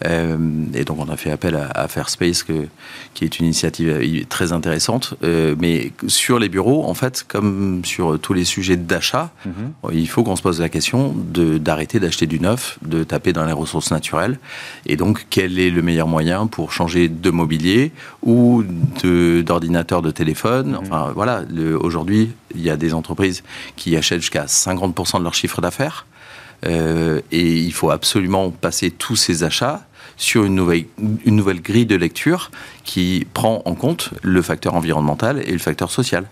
Euh, 0.05 0.37
et 0.73 0.83
donc, 0.83 0.97
on 0.99 1.07
a 1.07 1.15
fait 1.15 1.31
appel 1.31 1.55
à, 1.55 1.67
à 1.67 1.87
Fairspace, 1.87 2.41
que, 2.41 2.65
qui 3.13 3.23
est 3.23 3.39
une 3.39 3.45
initiative 3.45 3.89
euh, 3.89 4.23
très 4.27 4.51
intéressante. 4.51 5.13
Euh, 5.23 5.55
mais 5.59 5.91
sur 6.07 6.39
les 6.39 6.49
bureaux, 6.49 6.85
en 6.85 6.95
fait, 6.95 7.23
comme 7.27 7.85
sur 7.85 8.19
tous 8.19 8.33
les 8.33 8.43
sujets 8.43 8.75
d'achat, 8.75 9.31
mhm. 9.45 9.71
il 9.93 10.09
faut 10.09 10.23
qu'on 10.23 10.35
se 10.35 10.41
pose 10.41 10.59
la 10.59 10.69
question 10.69 11.15
d'arrêter 11.15 11.99
d'acheter 11.99 12.25
du 12.25 12.39
neuf, 12.39 12.79
de 12.81 13.03
taper 13.03 13.33
dans 13.33 13.45
les 13.45 13.53
ressources 13.53 13.91
naturelles. 13.91 14.39
Et 14.87 14.97
donc, 14.97 15.27
quel 15.29 15.59
est 15.59 15.69
le 15.69 15.83
meilleur 15.83 16.07
moyen 16.07 16.47
pour 16.47 16.71
changer 16.71 17.07
de 17.07 17.29
mobilier 17.29 17.91
ou 18.23 18.63
d'ordinateur 19.03 20.01
de, 20.01 20.09
téléphone? 20.09 20.71
Mhm. 20.71 20.79
Enfin, 20.81 21.11
voilà, 21.13 21.43
aujourd'hui, 21.79 22.31
il 22.55 22.61
y 22.61 22.71
a 22.71 22.77
des 22.77 22.95
entreprises 22.95 23.43
qui 23.75 23.95
achètent 23.95 24.21
jusqu'à 24.21 24.45
50% 24.45 25.19
de 25.19 25.23
leur 25.23 25.35
chiffre 25.35 25.61
d'affaires. 25.61 26.07
Euh, 26.65 27.21
et 27.31 27.57
il 27.57 27.73
faut 27.73 27.89
absolument 27.89 28.51
passer 28.51 28.91
tous 28.91 29.15
ces 29.15 29.43
achats 29.43 29.85
sur 30.17 30.43
une 30.43 30.55
nouvelle, 30.55 30.85
une 31.25 31.35
nouvelle 31.35 31.61
grille 31.61 31.85
de 31.85 31.95
lecture 31.95 32.51
qui 32.83 33.27
prend 33.33 33.61
en 33.65 33.75
compte 33.75 34.11
le 34.21 34.41
facteur 34.41 34.75
environnemental 34.75 35.41
et 35.45 35.51
le 35.51 35.57
facteur 35.59 35.91
social. 35.91 36.27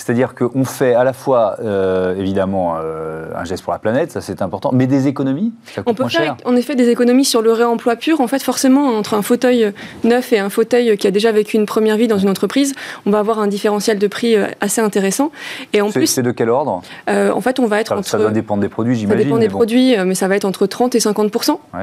C'est-à-dire 0.00 0.34
qu'on 0.34 0.64
fait 0.64 0.94
à 0.94 1.04
la 1.04 1.12
fois, 1.12 1.56
euh, 1.62 2.16
évidemment, 2.16 2.76
euh, 2.82 3.26
un 3.36 3.44
geste 3.44 3.62
pour 3.62 3.74
la 3.74 3.78
planète, 3.78 4.10
ça 4.12 4.22
c'est 4.22 4.40
important, 4.40 4.70
mais 4.72 4.86
des 4.86 5.08
économies 5.08 5.52
ça 5.66 5.82
coûte 5.82 5.90
On 5.90 5.94
peut 5.94 6.08
faire 6.08 6.38
en 6.46 6.56
effet 6.56 6.74
des 6.74 6.88
économies 6.88 7.26
sur 7.26 7.42
le 7.42 7.52
réemploi 7.52 7.96
pur. 7.96 8.22
En 8.22 8.26
fait, 8.26 8.42
forcément, 8.42 8.96
entre 8.96 9.12
un 9.12 9.20
fauteuil 9.20 9.74
neuf 10.02 10.32
et 10.32 10.38
un 10.38 10.48
fauteuil 10.48 10.96
qui 10.96 11.06
a 11.06 11.10
déjà 11.10 11.32
vécu 11.32 11.58
une 11.58 11.66
première 11.66 11.98
vie 11.98 12.08
dans 12.08 12.16
une 12.16 12.30
entreprise, 12.30 12.74
on 13.04 13.10
va 13.10 13.18
avoir 13.18 13.40
un 13.40 13.46
différentiel 13.46 13.98
de 13.98 14.06
prix 14.06 14.36
euh, 14.36 14.46
assez 14.62 14.80
intéressant. 14.80 15.32
Et 15.74 15.82
en 15.82 15.90
plus, 15.90 16.06
c'est 16.06 16.22
de 16.22 16.30
quel 16.30 16.48
ordre? 16.48 16.80
En 17.06 17.40
fait, 17.42 17.60
on 17.60 17.66
va 17.66 17.80
être 17.80 17.88
ça, 17.88 17.98
entre. 17.98 18.08
Ça 18.08 18.16
va 18.16 18.30
dépendre 18.30 18.62
des 18.62 18.70
produits, 18.70 18.96
j'imagine. 18.96 19.20
Ça 19.20 19.24
dépend 19.24 19.38
des 19.38 19.48
produits, 19.48 19.96
mais 20.06 20.14
ça 20.14 20.28
va 20.28 20.36
être 20.36 20.46
entre 20.46 20.66
30 20.66 20.94
et 20.94 21.00
50 21.00 21.30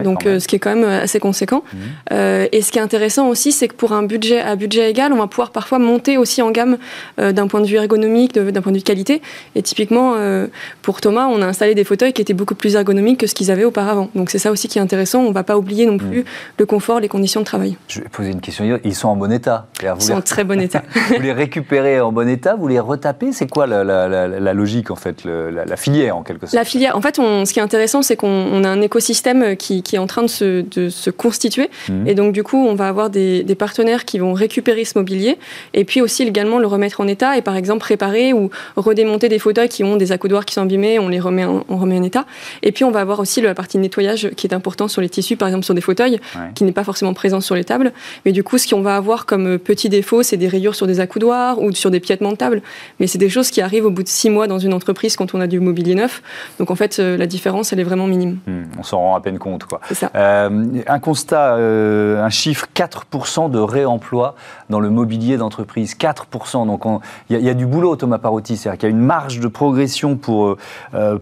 donc 0.04 0.24
ce 0.24 0.48
qui 0.48 0.56
est 0.56 0.60
quand 0.60 0.76
même 0.76 0.90
assez 0.90 1.20
conséquent. 1.20 1.64
Mmh. 1.72 2.16
et 2.52 2.62
ce 2.64 2.72
qui 2.72 2.80
est 2.80 2.82
intéressant 2.82 3.28
aussi, 3.28 3.52
c'est 3.52 3.68
que 3.68 3.76
pour 3.76 3.94
un 3.94 4.02
budget 4.02 4.40
à 4.40 4.56
budget 4.56 4.90
égal, 4.90 5.14
on 5.14 5.18
va 5.18 5.28
pouvoir 5.28 5.52
parfois 5.52 5.78
monter 5.78 6.18
aussi 6.18 6.42
en 6.42 6.50
gamme 6.50 6.78
d'un 7.18 7.48
point 7.48 7.62
de 7.62 7.68
vue 7.68 7.76
ergonomique 7.76 8.07
d'un 8.08 8.62
point 8.62 8.72
de 8.72 8.78
vue 8.78 8.84
qualité. 8.84 9.22
Et 9.56 9.62
typiquement, 9.62 10.16
euh, 10.18 10.48
pour 10.82 11.02
Thomas, 11.02 11.28
on 11.28 11.42
a 11.42 11.46
installé 11.46 11.76
des 11.76 11.84
fauteuils 11.84 12.14
qui 12.14 12.22
étaient 12.22 12.34
beaucoup 12.34 12.56
plus 12.56 12.76
ergonomiques 12.76 13.20
que 13.20 13.28
ce 13.28 13.36
qu'ils 13.36 13.52
avaient 13.52 13.64
auparavant. 13.64 14.10
Donc 14.16 14.30
c'est 14.30 14.40
ça 14.40 14.52
aussi 14.52 14.68
qui 14.68 14.78
est 14.80 14.82
intéressant. 14.82 15.20
On 15.20 15.30
ne 15.30 15.34
va 15.34 15.44
pas 15.44 15.58
oublier 15.58 15.86
non 15.86 15.98
plus 15.98 16.22
mm. 16.22 16.26
le 16.60 16.66
confort, 16.66 17.00
les 17.00 17.08
conditions 17.08 17.42
de 17.42 17.46
travail. 17.46 17.78
Je 17.88 18.02
vais 18.02 18.10
poser 18.10 18.32
une 18.32 18.42
question. 18.42 18.80
Ils 18.84 18.96
sont 18.96 19.10
en 19.10 19.16
bon 19.16 19.32
état. 19.32 19.68
Ils 19.82 20.02
sont 20.02 20.14
en 20.14 20.22
très 20.22 20.44
bon 20.44 20.60
état. 20.60 20.84
vous 21.16 21.22
les 21.22 21.34
récupérez 21.34 22.00
en 22.00 22.12
bon 22.12 22.28
état, 22.28 22.56
vous 22.56 22.68
les 22.68 22.80
retapez? 22.80 23.32
C'est 23.32 23.50
quoi 23.50 23.68
la, 23.68 24.54
logique 24.54 24.92
en 24.92 24.96
fait, 24.96 25.24
la, 25.26 25.78
filière 25.78 26.18
en 26.18 26.24
quelque 26.24 26.48
sorte? 26.48 26.54
La 26.54 26.66
filière. 26.66 26.96
En 26.96 27.02
fait, 27.02 27.18
ce 27.18 27.52
qui 27.52 27.60
est 27.60 27.64
intéressant, 27.64 28.02
c'est 28.02 28.16
qu'on 28.16 28.64
a 28.64 28.70
un 28.70 28.82
écosystème 28.82 29.56
qui, 29.56 29.84
est 29.92 29.98
en 29.98 30.08
train 30.08 30.24
de 30.24 30.28
se, 30.28 31.10
constituer. 31.10 31.70
Mm. 31.90 32.08
Et 32.08 32.16
donc 32.16 32.34
du 32.34 32.44
coup, 32.44 32.58
on 32.58 32.76
va 32.76 32.88
avoir 32.88 33.10
des, 33.10 33.44
des 33.44 33.56
partenaires 33.56 34.06
qui 34.06 34.20
vont 34.20 34.34
récupérer 34.34 34.86
ce 34.86 34.98
mobilier 34.98 35.38
et 35.74 35.86
puis 35.86 36.02
aussi 36.02 36.24
également 36.24 36.60
le 36.60 36.68
remettre 36.68 37.02
en 37.02 37.08
état 37.08 37.38
et 37.38 37.42
par 37.42 37.56
exemple 37.56 37.84
réparer 37.98 38.34
ou 38.34 38.50
redémonter 38.76 39.30
des 39.30 39.40
fauteuils 39.40 39.70
qui 39.70 39.84
ont 39.84 39.98
des 39.98 40.12
accoudoirs 40.12 40.46
qui 40.46 40.54
sont 40.54 40.62
abîmés, 40.62 41.00
on 41.00 41.10
les 41.10 41.20
remet 41.20 41.46
en, 41.46 41.64
on 41.68 41.78
remet 41.78 41.98
en 41.98 42.04
état. 42.04 42.26
Et 42.62 42.72
puis 42.72 42.84
on 42.84 42.92
va 42.92 43.02
avoir 43.02 43.20
aussi 43.20 43.42
la 43.42 43.56
partie 43.56 43.78
nettoyage 43.78 44.30
qui 44.36 44.48
est 44.48 44.54
important 44.54 44.88
sur 44.88 45.02
les 45.02 45.10
tissus, 45.10 45.36
par 45.36 45.48
exemple 45.48 45.66
sur 45.66 45.74
des 45.74 45.82
fauteuils, 45.82 46.20
qui 46.56 46.64
n'est 46.64 46.72
pas 46.72 46.84
forcément 46.84 47.14
présent 47.14 47.42
sur 47.42 47.56
les 47.56 47.64
tables. 47.64 47.92
Mais 48.26 48.32
du 48.32 48.44
coup, 48.44 48.58
ce 48.58 48.68
qu'on 48.68 48.82
va 48.82 48.96
avoir 48.96 49.26
comme 49.26 49.58
petit 49.58 49.90
défaut, 49.90 50.24
c'est 50.24 50.38
des 50.38 50.48
rayures 50.48 50.76
sur 50.76 50.88
des 50.88 51.00
accoudoirs 51.00 51.62
ou 51.62 51.72
sur 51.74 51.92
des 51.92 52.00
piétements 52.00 52.32
de 52.32 52.38
table. 52.38 52.62
Mais 53.00 53.08
c'est 53.08 53.18
des 53.18 53.30
choses 53.30 53.50
qui 53.50 53.62
arrivent 53.62 53.86
au 53.86 53.92
bout 53.92 54.04
de 54.04 54.08
six 54.08 54.30
mois 54.30 54.48
dans 54.48 54.60
une 54.60 54.74
entreprise 54.74 55.16
quand 55.16 55.34
on 55.34 55.42
a 55.42 55.48
du 55.48 55.60
mobilier 55.60 55.96
neuf. 55.96 56.22
Donc 56.60 56.72
en 56.72 56.76
fait, 56.76 57.00
euh, 57.00 57.18
la 57.18 57.28
différence, 57.28 57.74
elle 57.74 57.80
est 57.80 57.84
vraiment 57.84 58.08
minime. 58.08 58.40
Hmm, 58.48 58.64
on 58.78 58.84
s'en 58.84 59.00
rend 59.00 59.16
à 59.16 59.22
peine 59.22 59.40
compte. 59.40 59.66
Quoi. 59.66 59.82
Ça. 59.92 60.12
Euh, 60.16 60.66
un 60.88 61.00
constat, 61.00 61.56
euh, 61.56 62.24
un 62.24 62.30
chiffre, 62.30 62.68
4% 62.76 63.50
de 63.50 63.60
réemploi 63.60 64.36
dans 64.70 64.80
le 64.80 64.90
mobilier 64.90 65.38
d'entreprise. 65.38 65.96
4%. 65.96 66.66
Donc 66.66 66.84
il 67.30 67.38
y, 67.38 67.44
y, 67.44 67.50
a 67.50 67.54
du 67.54 67.66
boulot 67.66 67.87
boulot, 67.88 67.96
Thomas 67.96 68.18
Parotti. 68.18 68.58
C'est-à-dire 68.58 68.80
qu'il 68.80 68.90
y 68.90 68.92
a 68.92 68.96
une 68.96 69.04
marge 69.04 69.40
de 69.40 69.48
progression 69.48 70.18
pour, 70.18 70.58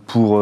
pour 0.08 0.42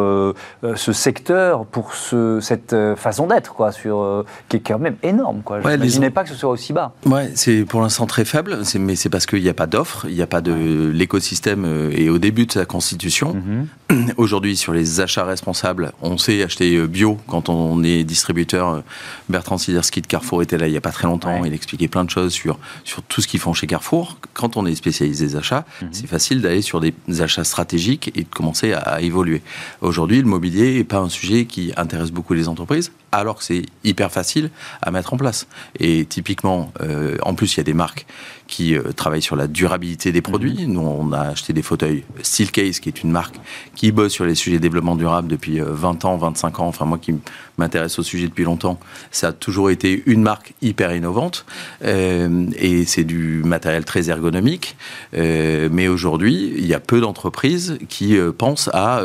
ce 0.75 0.93
secteur, 0.93 1.65
pour 1.65 1.93
ce, 1.93 2.39
cette 2.39 2.75
façon 2.95 3.27
d'être, 3.27 3.53
quoi, 3.53 3.71
sur, 3.71 4.25
qui 4.49 4.57
est 4.57 4.59
quand 4.61 4.79
même 4.79 4.95
énorme. 5.03 5.41
Quoi. 5.43 5.61
Je 5.61 5.67
n'imaginais 5.67 6.09
pas 6.09 6.23
que 6.23 6.29
ce 6.29 6.35
soit 6.35 6.49
aussi 6.49 6.73
bas. 6.73 6.93
Ouais, 7.05 7.31
c'est 7.35 7.65
pour 7.65 7.81
l'instant 7.81 8.05
très 8.05 8.25
faible, 8.25 8.59
mais 8.79 8.95
c'est 8.95 9.09
parce 9.09 9.25
qu'il 9.25 9.41
n'y 9.41 9.49
a 9.49 9.53
pas 9.53 9.67
d'offre, 9.67 10.05
il 10.07 10.15
n'y 10.15 10.21
a 10.21 10.27
pas 10.27 10.41
de 10.41 10.91
l'écosystème 10.93 11.91
et 11.91 12.09
au 12.09 12.17
début 12.17 12.45
de 12.45 12.51
sa 12.51 12.65
constitution. 12.65 13.33
Mhm. 13.33 13.67
Aujourd'hui, 14.17 14.55
sur 14.55 14.73
les 14.73 15.01
achats 15.01 15.25
responsables, 15.25 15.91
on 16.01 16.17
sait 16.17 16.43
acheter 16.43 16.79
bio 16.87 17.17
quand 17.27 17.49
on 17.49 17.83
est 17.83 18.03
distributeur. 18.03 18.83
Bertrand 19.29 19.57
Siderski 19.57 20.01
de 20.01 20.07
Carrefour 20.07 20.41
était 20.41 20.57
là 20.57 20.67
il 20.67 20.71
n'y 20.71 20.77
a 20.77 20.81
pas 20.81 20.91
très 20.91 21.07
longtemps. 21.07 21.43
Il 21.45 21.53
expliquait 21.53 21.87
plein 21.87 22.03
de 22.03 22.09
choses 22.09 22.33
sur, 22.33 22.57
sur 22.83 23.01
tout 23.03 23.21
ce 23.21 23.27
qu'ils 23.27 23.39
font 23.39 23.53
chez 23.53 23.67
Carrefour. 23.67 24.17
Quand 24.33 24.57
on 24.57 24.65
est 24.65 24.75
spécialisé 24.75 25.27
des 25.27 25.35
achats, 25.35 25.65
mhm. 25.81 25.89
C'est 26.03 26.09
facile 26.09 26.41
d'aller 26.41 26.61
sur 26.61 26.81
des 26.81 26.93
achats 27.21 27.45
stratégiques 27.45 28.11
et 28.13 28.23
de 28.23 28.29
commencer 28.29 28.73
à, 28.73 29.01
évoluer. 29.01 29.41
Aujourd'hui, 29.79 30.19
le 30.19 30.27
mobilier 30.27 30.75
n'est 30.75 30.83
pas 30.83 30.97
un 30.97 31.07
sujet 31.07 31.45
qui 31.45 31.71
intéresse 31.77 32.11
beaucoup 32.11 32.33
les 32.33 32.49
entreprises, 32.49 32.91
alors 33.13 33.37
que 33.37 33.43
c'est 33.43 33.63
hyper 33.83 34.11
facile 34.11 34.49
à 34.81 34.91
mettre 34.91 35.13
en 35.13 35.17
place. 35.17 35.47
Et 35.79 36.05
typiquement, 36.05 36.71
euh, 36.81 37.17
en 37.21 37.35
plus, 37.35 37.55
il 37.55 37.57
y 37.57 37.61
a 37.61 37.63
des 37.63 37.73
marques 37.73 38.05
qui 38.47 38.75
euh, 38.75 38.91
travaillent 38.91 39.23
sur 39.23 39.35
la 39.35 39.47
durabilité 39.47 40.11
des 40.11 40.21
produits. 40.21 40.67
Mhm. 40.67 40.73
Nous, 40.73 40.81
on 40.81 41.11
a 41.11 41.21
acheté 41.21 41.53
des 41.53 41.61
fauteuils 41.61 42.03
Steelcase, 42.21 42.79
qui 42.79 42.89
est 42.89 43.01
une 43.03 43.11
marque 43.11 43.35
qui 43.75 43.91
bosse 43.91 44.11
sur 44.11 44.25
les 44.25 44.35
sujets 44.35 44.57
de 44.57 44.61
développement 44.61 44.95
durable 44.95 45.27
depuis 45.27 45.59
20 45.59 46.05
euh, 46.05 46.07
ans, 46.07 46.17
25 46.17 46.59
ans. 46.59 46.67
Enfin, 46.67 46.85
moi 46.85 46.99
qui 46.99 47.15
m'intéresse 47.57 47.97
au 47.99 48.03
sujet 48.03 48.27
depuis 48.27 48.43
longtemps, 48.43 48.79
ça 49.11 49.29
a 49.29 49.31
toujours 49.31 49.69
été 49.69 50.03
une 50.05 50.21
marque 50.21 50.53
hyper 50.61 50.93
innovante. 50.95 51.45
Euh, 51.83 52.47
et 52.57 52.85
c'est 52.85 53.03
du 53.03 53.41
matériel 53.43 53.85
très 53.85 54.09
ergonomique. 54.09 54.75
mais 55.13 55.87
aujourd'hui, 55.87 56.53
il 56.55 56.65
y 56.65 56.73
a 56.73 56.79
peu 56.79 56.99
d'entreprises 56.99 57.77
qui 57.89 58.17
pensent 58.37 58.69
à 58.73 59.01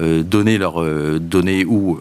donner 0.00 0.58
leur 0.58 0.82
donner 1.20 1.64
ou 1.64 1.98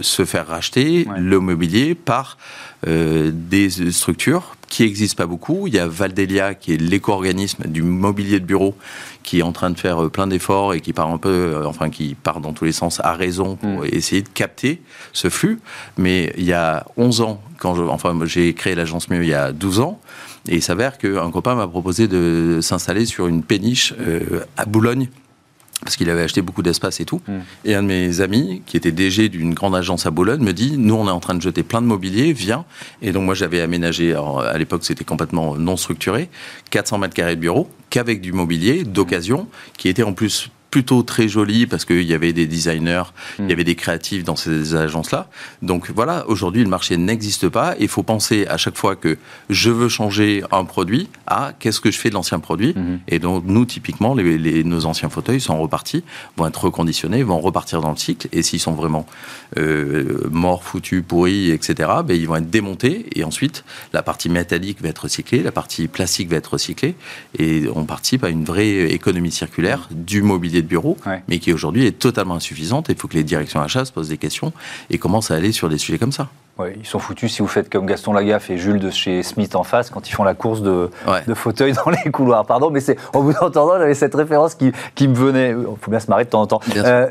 se 0.00 0.24
faire 0.24 0.46
racheter 0.46 0.65
le 0.74 1.38
mobilier 1.38 1.94
par 1.94 2.36
des 2.84 3.70
structures 3.90 4.56
qui 4.68 4.82
n'existe 4.82 5.16
pas 5.16 5.26
beaucoup. 5.26 5.66
Il 5.66 5.74
y 5.74 5.78
a 5.78 5.86
Valdelia, 5.86 6.54
qui 6.54 6.74
est 6.74 6.76
l'éco-organisme 6.76 7.64
du 7.66 7.82
mobilier 7.82 8.40
de 8.40 8.44
bureau, 8.44 8.74
qui 9.22 9.40
est 9.40 9.42
en 9.42 9.52
train 9.52 9.70
de 9.70 9.78
faire 9.78 10.04
euh, 10.04 10.08
plein 10.08 10.26
d'efforts 10.26 10.74
et 10.74 10.80
qui 10.80 10.92
part 10.92 11.10
un 11.10 11.18
peu, 11.18 11.28
euh, 11.28 11.66
enfin, 11.66 11.90
qui 11.90 12.14
part 12.14 12.40
dans 12.40 12.52
tous 12.52 12.64
les 12.64 12.72
sens 12.72 13.00
à 13.02 13.12
raison 13.12 13.56
pour 13.56 13.82
mm. 13.82 13.86
essayer 13.92 14.22
de 14.22 14.28
capter 14.28 14.82
ce 15.12 15.28
flux. 15.28 15.60
Mais 15.96 16.32
il 16.36 16.44
y 16.44 16.52
a 16.52 16.84
11 16.96 17.20
ans, 17.22 17.40
quand 17.58 17.74
je, 17.74 17.82
enfin, 17.82 18.16
j'ai 18.24 18.54
créé 18.54 18.74
l'agence 18.74 19.08
Mieux 19.08 19.22
il 19.22 19.28
y 19.28 19.34
a 19.34 19.52
12 19.52 19.80
ans, 19.80 20.00
et 20.48 20.56
il 20.56 20.62
s'avère 20.62 20.98
qu'un 20.98 21.30
copain 21.30 21.54
m'a 21.54 21.66
proposé 21.66 22.08
de 22.08 22.60
s'installer 22.60 23.06
sur 23.06 23.26
une 23.26 23.42
péniche 23.42 23.94
euh, 24.00 24.44
à 24.56 24.64
Boulogne, 24.64 25.08
parce 25.82 25.96
qu'il 25.96 26.08
avait 26.10 26.22
acheté 26.22 26.42
beaucoup 26.42 26.62
d'espace 26.62 27.00
et 27.00 27.04
tout. 27.04 27.20
Hmm. 27.28 27.40
Et 27.64 27.74
un 27.74 27.82
de 27.82 27.88
mes 27.88 28.20
amis, 28.20 28.62
qui 28.66 28.76
était 28.76 28.92
DG 28.92 29.28
d'une 29.28 29.54
grande 29.54 29.76
agence 29.76 30.06
à 30.06 30.10
Boulogne, 30.10 30.42
me 30.42 30.52
dit 30.52 30.78
Nous, 30.78 30.94
on 30.94 31.06
est 31.06 31.10
en 31.10 31.20
train 31.20 31.34
de 31.34 31.42
jeter 31.42 31.62
plein 31.62 31.82
de 31.82 31.86
mobilier, 31.86 32.32
viens. 32.32 32.64
Et 33.02 33.12
donc, 33.12 33.24
moi, 33.24 33.34
j'avais 33.34 33.60
aménagé, 33.60 34.14
à 34.14 34.56
l'époque, 34.58 34.84
c'était 34.84 35.04
complètement 35.04 35.56
non 35.56 35.76
structuré, 35.76 36.28
400 36.70 36.98
mètres 36.98 37.14
carrés 37.14 37.36
de 37.36 37.40
bureau, 37.40 37.68
qu'avec 37.90 38.20
du 38.20 38.32
mobilier 38.32 38.84
d'occasion, 38.84 39.48
qui 39.76 39.88
était 39.88 40.02
en 40.02 40.12
plus 40.12 40.50
plutôt 40.76 41.02
très 41.02 41.26
joli 41.26 41.66
parce 41.66 41.86
qu'il 41.86 42.02
y 42.02 42.12
avait 42.12 42.34
des 42.34 42.46
designers, 42.46 43.04
il 43.38 43.44
y 43.44 43.48
hmm. 43.48 43.50
avait 43.50 43.64
des 43.64 43.76
créatifs 43.76 44.24
dans 44.24 44.36
ces 44.36 44.76
agences-là. 44.76 45.26
Donc 45.62 45.90
voilà, 45.90 46.28
aujourd'hui 46.28 46.62
le 46.62 46.68
marché 46.68 46.98
n'existe 46.98 47.48
pas. 47.48 47.74
Il 47.80 47.88
faut 47.88 48.02
penser 48.02 48.46
à 48.46 48.58
chaque 48.58 48.76
fois 48.76 48.94
que 48.94 49.16
je 49.48 49.70
veux 49.70 49.88
changer 49.88 50.44
un 50.52 50.66
produit 50.66 51.08
à 51.26 51.54
qu'est-ce 51.58 51.80
que 51.80 51.90
je 51.90 51.98
fais 51.98 52.10
de 52.10 52.14
l'ancien 52.14 52.40
produit. 52.40 52.74
Hmm. 52.76 52.98
Et 53.08 53.18
donc 53.18 53.44
nous, 53.46 53.64
typiquement, 53.64 54.12
les, 54.14 54.64
nos 54.64 54.84
anciens 54.84 55.08
fauteuils 55.08 55.40
sont 55.40 55.58
repartis, 55.58 56.04
vont 56.36 56.46
être 56.46 56.64
reconditionnés, 56.64 57.22
vont 57.22 57.40
repartir 57.40 57.80
dans 57.80 57.92
le 57.92 57.96
cycle. 57.96 58.28
Et 58.32 58.42
s'ils 58.42 58.60
sont 58.60 58.74
vraiment 58.74 59.06
euh, 59.56 60.28
morts, 60.30 60.62
foutus, 60.62 61.02
pourris, 61.08 61.52
etc., 61.52 61.88
ben, 62.04 62.14
ils 62.14 62.28
vont 62.28 62.36
être 62.36 62.50
démontés. 62.50 63.06
Et 63.14 63.24
ensuite, 63.24 63.64
la 63.94 64.02
partie 64.02 64.28
métallique 64.28 64.82
va 64.82 64.90
être 64.90 65.04
recyclée, 65.04 65.42
la 65.42 65.52
partie 65.52 65.88
plastique 65.88 66.28
va 66.28 66.36
être 66.36 66.52
recyclée. 66.52 66.96
Et 67.38 67.64
on 67.74 67.84
participe 67.86 68.24
à 68.24 68.28
une 68.28 68.44
vraie 68.44 68.92
économie 68.92 69.32
circulaire 69.32 69.88
du 69.90 70.20
mobilier 70.20 70.65
de 70.66 70.70
bureau, 70.70 70.96
mais 71.28 71.38
qui 71.38 71.52
aujourd'hui 71.52 71.86
est 71.86 71.98
totalement 71.98 72.34
insuffisante. 72.34 72.86
Il 72.90 72.96
faut 72.96 73.08
que 73.08 73.14
les 73.14 73.24
directions 73.24 73.60
achats 73.60 73.84
se 73.84 73.92
posent 73.92 74.08
des 74.08 74.18
questions 74.18 74.52
et 74.90 74.98
commencent 74.98 75.30
à 75.30 75.36
aller 75.36 75.52
sur 75.52 75.68
des 75.68 75.78
sujets 75.78 75.98
comme 75.98 76.12
ça. 76.12 76.28
Ouais, 76.58 76.72
ils 76.78 76.86
sont 76.86 76.98
foutus 76.98 77.34
si 77.34 77.42
vous 77.42 77.48
faites 77.48 77.68
comme 77.68 77.84
Gaston 77.84 78.14
Lagaffe 78.14 78.48
et 78.48 78.56
Jules 78.56 78.78
de 78.78 78.88
chez 78.88 79.22
Smith 79.22 79.54
en 79.54 79.62
face 79.62 79.90
quand 79.90 80.08
ils 80.08 80.12
font 80.12 80.24
la 80.24 80.32
course 80.32 80.62
de, 80.62 80.88
de 81.26 81.34
fauteuils 81.34 81.74
dans 81.74 81.90
les 81.90 82.10
couloirs. 82.10 82.46
Pardon, 82.46 82.70
mais 82.70 82.80
c'est 82.80 82.96
en 83.12 83.20
vous 83.20 83.34
entendant, 83.42 83.76
j'avais 83.76 83.92
cette 83.92 84.14
référence 84.14 84.54
qui, 84.54 84.72
qui 84.94 85.06
me 85.06 85.14
venait. 85.14 85.50
Il 85.50 85.76
faut 85.78 85.90
bien 85.90 86.00
se 86.00 86.08
marrer 86.08 86.24
de 86.24 86.30
temps 86.30 86.40
en 86.40 86.46
temps. 86.46 86.60
Euh, 86.74 87.08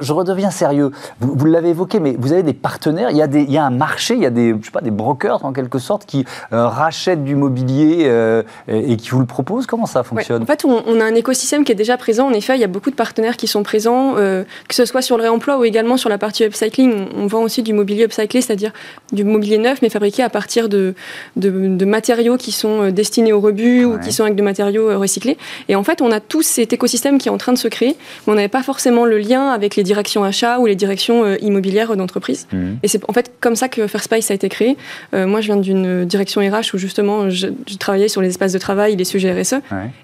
je 0.00 0.12
redeviens 0.12 0.52
sérieux. 0.52 0.92
Vous, 1.18 1.34
vous 1.34 1.44
l'avez 1.46 1.70
évoqué, 1.70 1.98
mais 1.98 2.14
vous 2.16 2.32
avez 2.32 2.44
des 2.44 2.52
partenaires. 2.52 3.10
Il 3.10 3.16
y 3.16 3.22
a, 3.22 3.26
des, 3.26 3.42
il 3.42 3.50
y 3.50 3.58
a 3.58 3.64
un 3.64 3.70
marché, 3.70 4.14
il 4.14 4.22
y 4.22 4.26
a 4.26 4.30
des, 4.30 4.54
je 4.60 4.66
sais 4.66 4.70
pas, 4.70 4.80
des 4.80 4.92
brokers 4.92 5.44
en 5.44 5.52
quelque 5.52 5.80
sorte 5.80 6.06
qui 6.06 6.24
euh, 6.52 6.68
rachètent 6.68 7.24
du 7.24 7.34
mobilier 7.34 8.04
euh, 8.04 8.44
et, 8.68 8.96
qui 8.96 9.10
vous 9.10 9.18
le 9.18 9.26
proposent. 9.26 9.66
Comment 9.66 9.86
ça 9.86 10.04
fonctionne? 10.04 10.44
En 10.44 10.46
fait, 10.46 10.64
on, 10.64 10.84
on, 10.86 11.00
a 11.00 11.04
un 11.04 11.16
écosystème 11.16 11.64
qui 11.64 11.72
est 11.72 11.74
déjà 11.74 11.96
présent. 11.96 12.28
En 12.28 12.32
effet, 12.32 12.54
il 12.54 12.60
y 12.60 12.64
a 12.64 12.68
beaucoup 12.68 12.90
de 12.90 12.94
partenaires 12.94 13.36
qui 13.36 13.48
sont 13.48 13.64
présents, 13.64 14.14
que 14.14 14.44
ce 14.70 14.84
soit 14.84 15.02
sur 15.02 15.16
le 15.16 15.22
réemploi 15.22 15.58
ou 15.58 15.64
également 15.64 15.96
sur 15.96 16.10
la 16.10 16.18
partie 16.18 16.44
upcycling. 16.44 17.08
On, 17.16 17.24
on 17.24 17.26
vend 17.26 17.42
aussi 17.42 17.64
du 17.64 17.72
mobilier 17.72 18.04
upcyclé, 18.04 18.40
c'est-à-dire 18.40 18.70
du 19.12 19.24
mobilier 19.24 19.58
neuf, 19.58 19.80
mais 19.82 19.88
fabriqué 19.88 20.22
à 20.22 20.28
partir 20.28 20.68
de, 20.68 20.94
de, 21.36 21.84
matériaux 21.84 22.36
qui 22.36 22.52
sont 22.52 22.82
euh, 22.82 22.90
destinés 22.90 23.32
au 23.32 23.40
rebut 23.40 23.84
ou 23.84 23.98
qui 23.98 24.12
sont 24.12 24.24
avec 24.24 24.34
des 24.34 24.42
matériaux 24.42 24.90
euh, 24.90 24.98
recyclés. 24.98 25.36
Et 25.68 25.76
en 25.76 25.84
fait, 25.84 26.02
on 26.02 26.10
a 26.10 26.20
tout 26.20 26.42
cet 26.42 26.72
écosystème 26.72 27.18
qui 27.18 27.28
est 27.28 27.30
en 27.30 27.38
train 27.38 27.52
de 27.52 27.58
se 27.58 27.68
créer, 27.68 27.96
mais 28.26 28.32
on 28.32 28.34
n'avait 28.34 28.48
pas 28.48 28.62
forcément 28.62 29.04
le 29.04 29.18
lien 29.18 29.50
avec 29.50 29.76
les 29.76 29.82
directions 29.82 30.24
achats 30.24 30.58
ou 30.58 30.66
les 30.66 30.74
directions 30.74 31.24
euh, 31.24 31.36
immobilières 31.40 31.96
d'entreprise. 31.96 32.46
Mhm. 32.52 32.78
Et 32.82 32.88
c'est 32.88 33.00
en 33.08 33.12
fait 33.12 33.32
comme 33.40 33.56
ça 33.56 33.68
que 33.68 33.86
Fairspice 33.86 34.30
a 34.30 34.34
été 34.34 34.48
créé. 34.48 34.76
moi, 35.12 35.40
je 35.40 35.46
viens 35.46 35.56
d'une 35.56 36.04
direction 36.04 36.40
RH 36.40 36.74
où 36.74 36.78
justement, 36.78 37.30
je, 37.30 37.48
travaillais 37.78 38.08
sur 38.08 38.22
les 38.22 38.28
espaces 38.28 38.52
de 38.52 38.58
travail, 38.58 38.96
les 38.96 39.04
sujets 39.04 39.32
RSE. 39.32 39.56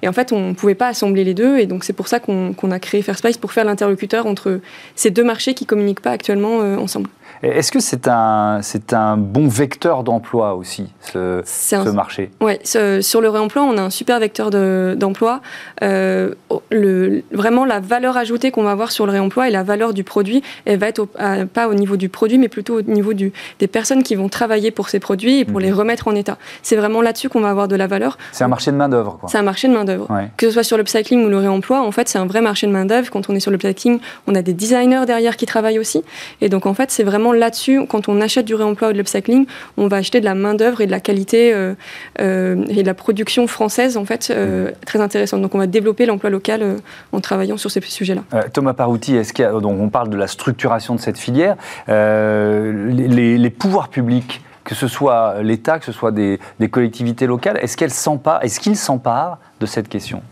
Et 0.02 0.08
en 0.08 0.12
fait, 0.12 0.32
on 0.32 0.48
ne 0.48 0.54
pouvait 0.54 0.74
pas 0.74 0.88
assembler 0.88 1.24
les 1.24 1.34
deux. 1.34 1.58
Et 1.58 1.66
donc, 1.66 1.84
c'est 1.84 1.92
pour 1.92 2.08
ça 2.08 2.20
qu'on 2.20 2.70
a 2.70 2.78
créé 2.78 3.02
Fairspice 3.02 3.38
pour 3.38 3.52
faire 3.52 3.64
l'interlocuteur 3.64 4.26
entre 4.26 4.60
ces 4.94 5.10
deux 5.10 5.24
marchés 5.24 5.54
qui 5.54 5.66
communiquent 5.66 6.00
pas 6.00 6.12
actuellement 6.12 6.58
ensemble. 6.58 7.08
Est-ce 7.42 7.72
que 7.72 7.80
c'est 7.80 8.06
un, 8.06 8.60
c'est 8.62 8.92
un 8.92 9.16
bon 9.16 9.48
vecteur 9.48 10.04
d'emploi 10.04 10.54
aussi, 10.54 10.92
ce, 11.00 11.40
ce 11.44 11.88
marché? 11.88 12.30
Oui, 12.40 12.54
sur 12.64 13.20
le 13.20 13.28
réemploi, 13.28 13.62
on 13.62 13.78
a 13.78 13.82
un 13.82 13.90
super 13.90 14.20
vecteur 14.20 14.50
d'emploi. 14.50 15.40
Euh, 15.82 16.34
le, 16.70 17.22
vraiment, 17.32 17.64
la 17.64 17.80
valeur 17.80 18.16
ajoutée 18.16 18.50
qu'on 18.50 18.62
va 18.62 18.72
avoir 18.72 18.92
sur 18.92 19.06
le 19.06 19.12
réemploi 19.12 19.48
et 19.48 19.50
la 19.50 19.62
valeur 19.62 19.94
du 19.94 20.04
produit, 20.04 20.42
elle 20.66 20.78
va 20.78 20.88
être 20.88 21.06
pas 21.46 21.68
au 21.68 21.74
niveau 21.74 21.96
du 21.96 22.08
produit, 22.08 22.36
mais 22.36 22.48
plutôt 22.48 22.80
au 22.80 22.82
niveau 22.82 23.14
du, 23.14 23.32
des 23.58 23.66
personnes 23.66 24.02
qui 24.02 24.16
vont 24.16 24.28
travailler 24.28 24.70
pour 24.70 24.90
ces 24.90 25.00
produits 25.00 25.40
et 25.40 25.44
pour 25.44 25.60
mhm. 25.60 25.66
les 25.66 25.72
remettre 25.72 26.08
en 26.08 26.14
état. 26.14 26.36
C'est 26.62 26.76
vraiment 26.76 27.00
là-dessus 27.00 27.28
qu'on 27.30 27.40
va 27.40 27.50
avoir 27.50 27.68
de 27.68 27.76
la 27.76 27.86
valeur. 27.86 28.18
C'est 28.32 28.44
un 28.44 28.48
marché 28.48 28.70
de 28.70 28.76
main-d'œuvre. 28.76 29.18
C'est 29.28 29.38
un 29.38 29.42
marché 29.42 29.66
de 29.66 29.72
main-d'œuvre. 29.72 30.08
Que 30.36 30.48
ce 30.48 30.52
soit 30.52 30.62
sur 30.62 30.76
le 30.76 30.84
cycling 30.84 31.24
ou 31.24 31.28
le 31.28 31.38
réemploi, 31.38 31.80
en 31.80 31.92
fait, 31.92 32.08
c'est 32.08 32.18
un 32.18 32.26
vrai 32.26 32.42
marché 32.42 32.66
de 32.66 32.72
main-d'œuvre. 32.72 33.10
Quand 33.10 33.30
on 33.30 33.34
est 33.34 33.40
sur 33.40 33.50
le 33.50 33.58
cycling, 33.58 33.98
on 34.26 34.34
a 34.34 34.42
des 34.42 34.52
designers 34.52 35.06
derrière 35.06 35.36
qui 35.36 35.46
travaillent 35.46 35.78
aussi. 35.78 36.02
Et 36.40 36.48
donc, 36.48 36.66
en 36.66 36.74
fait, 36.74 36.90
c'est 36.90 37.04
vraiment 37.04 37.29
là-dessus, 37.32 37.86
quand 37.86 38.08
on 38.08 38.20
achète 38.20 38.46
du 38.46 38.54
réemploi 38.54 38.88
ou 38.88 38.92
de 38.92 38.98
l'upcycling, 38.98 39.46
on 39.76 39.88
va 39.88 39.98
acheter 39.98 40.20
de 40.20 40.24
la 40.24 40.34
main-d'œuvre 40.34 40.80
et 40.80 40.86
de 40.86 40.90
la 40.90 41.00
qualité 41.00 41.52
euh, 41.52 41.74
euh, 42.20 42.64
et 42.68 42.82
de 42.82 42.86
la 42.86 42.94
production 42.94 43.46
française, 43.46 43.96
en 43.96 44.04
fait, 44.04 44.30
euh, 44.30 44.70
très 44.86 45.00
intéressante. 45.00 45.42
Donc, 45.42 45.54
on 45.54 45.58
va 45.58 45.66
développer 45.66 46.06
l'emploi 46.06 46.30
local 46.30 46.76
en 47.12 47.20
travaillant 47.20 47.56
sur 47.56 47.70
ces 47.70 47.80
sujets-là. 47.80 48.22
Thomas 48.52 48.74
Parouti, 48.74 49.16
est-ce 49.16 49.32
qu'il 49.32 49.48
donc 49.60 49.80
on 49.80 49.88
parle 49.88 50.10
de 50.10 50.16
la 50.16 50.26
structuration 50.26 50.94
de 50.94 51.00
cette 51.00 51.18
filière. 51.18 51.56
Les, 51.88 53.38
les, 53.38 53.50
pouvoirs 53.50 53.88
publics 53.88 54.42
que 54.64 54.74
ce 54.74 54.86
soit 54.86 55.42
l'État, 55.42 55.78
que 55.78 55.84
ce 55.84 55.92
soit 55.92 56.12
des, 56.12 56.38
des 56.60 56.68
collectivités 56.68 57.26
locales, 57.26 57.58
est-ce 57.60 57.76
qu'elles 57.76 57.90
s'emparent, 57.90 58.42
est-ce 58.44 58.60
qu'ils 58.60 58.76
s'emparent 58.76 59.38
de 59.58 59.66
cette 59.66 59.88
question? 59.88 60.22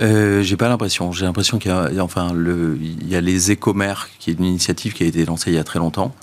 Euh, 0.00 0.42
J'ai 0.42 0.56
pas 0.56 0.68
l'impression. 0.68 1.12
J'ai 1.12 1.24
l'impression 1.24 1.58
qu'il 1.58 1.70
y 1.70 1.98
a, 1.98 2.04
enfin, 2.04 2.32
le, 2.34 2.76
il 2.80 3.08
y 3.08 3.16
a 3.16 3.20
les 3.20 3.50
écomères, 3.50 4.08
qui 4.18 4.30
est 4.30 4.34
une 4.34 4.44
initiative 4.44 4.92
qui 4.92 5.04
a 5.04 5.06
été 5.06 5.24
lancée 5.24 5.50
il 5.50 5.56
y 5.56 5.58
a 5.58 5.64
très 5.64 5.78
longtemps, 5.78 6.14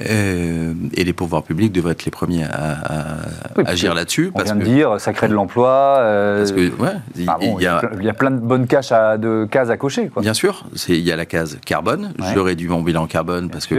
euh, 0.00 0.72
et 0.94 1.04
les 1.04 1.12
pouvoirs 1.12 1.42
publics 1.42 1.72
devraient 1.72 1.92
être 1.92 2.04
les 2.04 2.10
premiers 2.10 2.44
à, 2.44 3.18
agir 3.66 3.94
là-dessus. 3.94 4.30
On 4.34 4.42
vient 4.42 4.56
de 4.56 4.64
dire, 4.64 5.00
ça 5.00 5.12
crée 5.12 5.28
de 5.28 5.34
l'emploi. 5.34 5.96
Euh, 5.98 6.38
parce 6.38 6.52
que, 6.52 6.70
ouais, 6.80 6.96
il, 7.16 7.24
y 7.24 7.28
a, 7.66 7.80
il, 7.98 8.04
y 8.04 8.08
a, 8.08 8.14
plein 8.14 8.30
de 8.30 8.38
bonnes 8.38 8.66
cases 8.66 8.92
à, 8.92 9.18
de 9.18 9.46
cases 9.50 9.70
à 9.70 9.76
cocher. 9.76 10.08
Quoi. 10.08 10.22
Bien 10.22 10.34
sûr, 10.34 10.64
il 10.88 11.00
y 11.00 11.12
a 11.12 11.16
la 11.16 11.26
case 11.26 11.58
carbone. 11.64 12.12
Je 12.34 12.38
réduis 12.38 12.68
mon 12.68 12.82
bilan 12.82 13.06
carbone 13.06 13.50
parce 13.50 13.66
que 13.66 13.76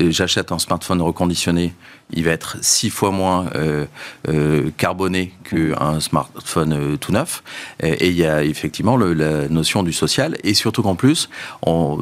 j'achète 0.00 0.52
un 0.52 0.58
smartphone 0.58 1.02
reconditionné 1.02 1.74
il 2.12 2.24
va 2.24 2.30
être 2.30 2.56
six 2.60 2.90
fois 2.90 3.10
moins 3.10 3.46
euh, 3.54 3.84
euh, 4.28 4.70
carboné 4.76 5.32
qu'un 5.44 6.00
smartphone 6.00 6.72
euh, 6.72 6.96
tout 6.96 7.12
neuf. 7.12 7.42
Et, 7.82 8.08
il 8.08 8.16
y 8.16 8.24
a 8.24 8.44
effectivement 8.44 8.96
la 8.96 9.48
notion 9.48 9.82
du 9.82 9.92
social. 9.92 10.36
Et 10.44 10.54
surtout 10.54 10.82
qu'en 10.82 10.94
plus, 10.94 11.28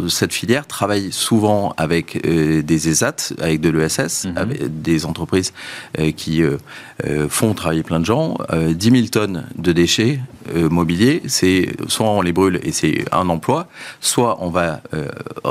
cette 0.08 0.32
filière 0.32 0.66
travaille 0.66 1.10
souvent 1.12 1.74
avec 1.76 2.22
des 2.26 2.88
ESAT, 2.88 3.34
avec 3.40 3.60
de 3.60 3.70
l'ESS, 3.70 4.26
mhm. 4.26 4.36
avec 4.36 4.82
des 4.82 5.06
entreprises 5.06 5.52
qui 6.16 6.42
font 7.28 7.54
travailler 7.54 7.82
plein 7.82 8.00
de 8.00 8.04
gens. 8.04 8.36
10 8.52 8.90
000 8.90 9.06
tonnes 9.08 9.46
de 9.56 9.72
déchets 9.72 10.20
euh, 10.54 10.68
mobiliers, 10.68 11.22
c'est 11.26 11.68
soit 11.88 12.06
on 12.06 12.20
les 12.20 12.32
brûle 12.32 12.60
et 12.62 12.70
c'est 12.70 13.06
un 13.12 13.30
emploi, 13.30 13.66
soit 14.00 14.36
on 14.42 14.50
va 14.50 14.82
euh, 14.92 15.08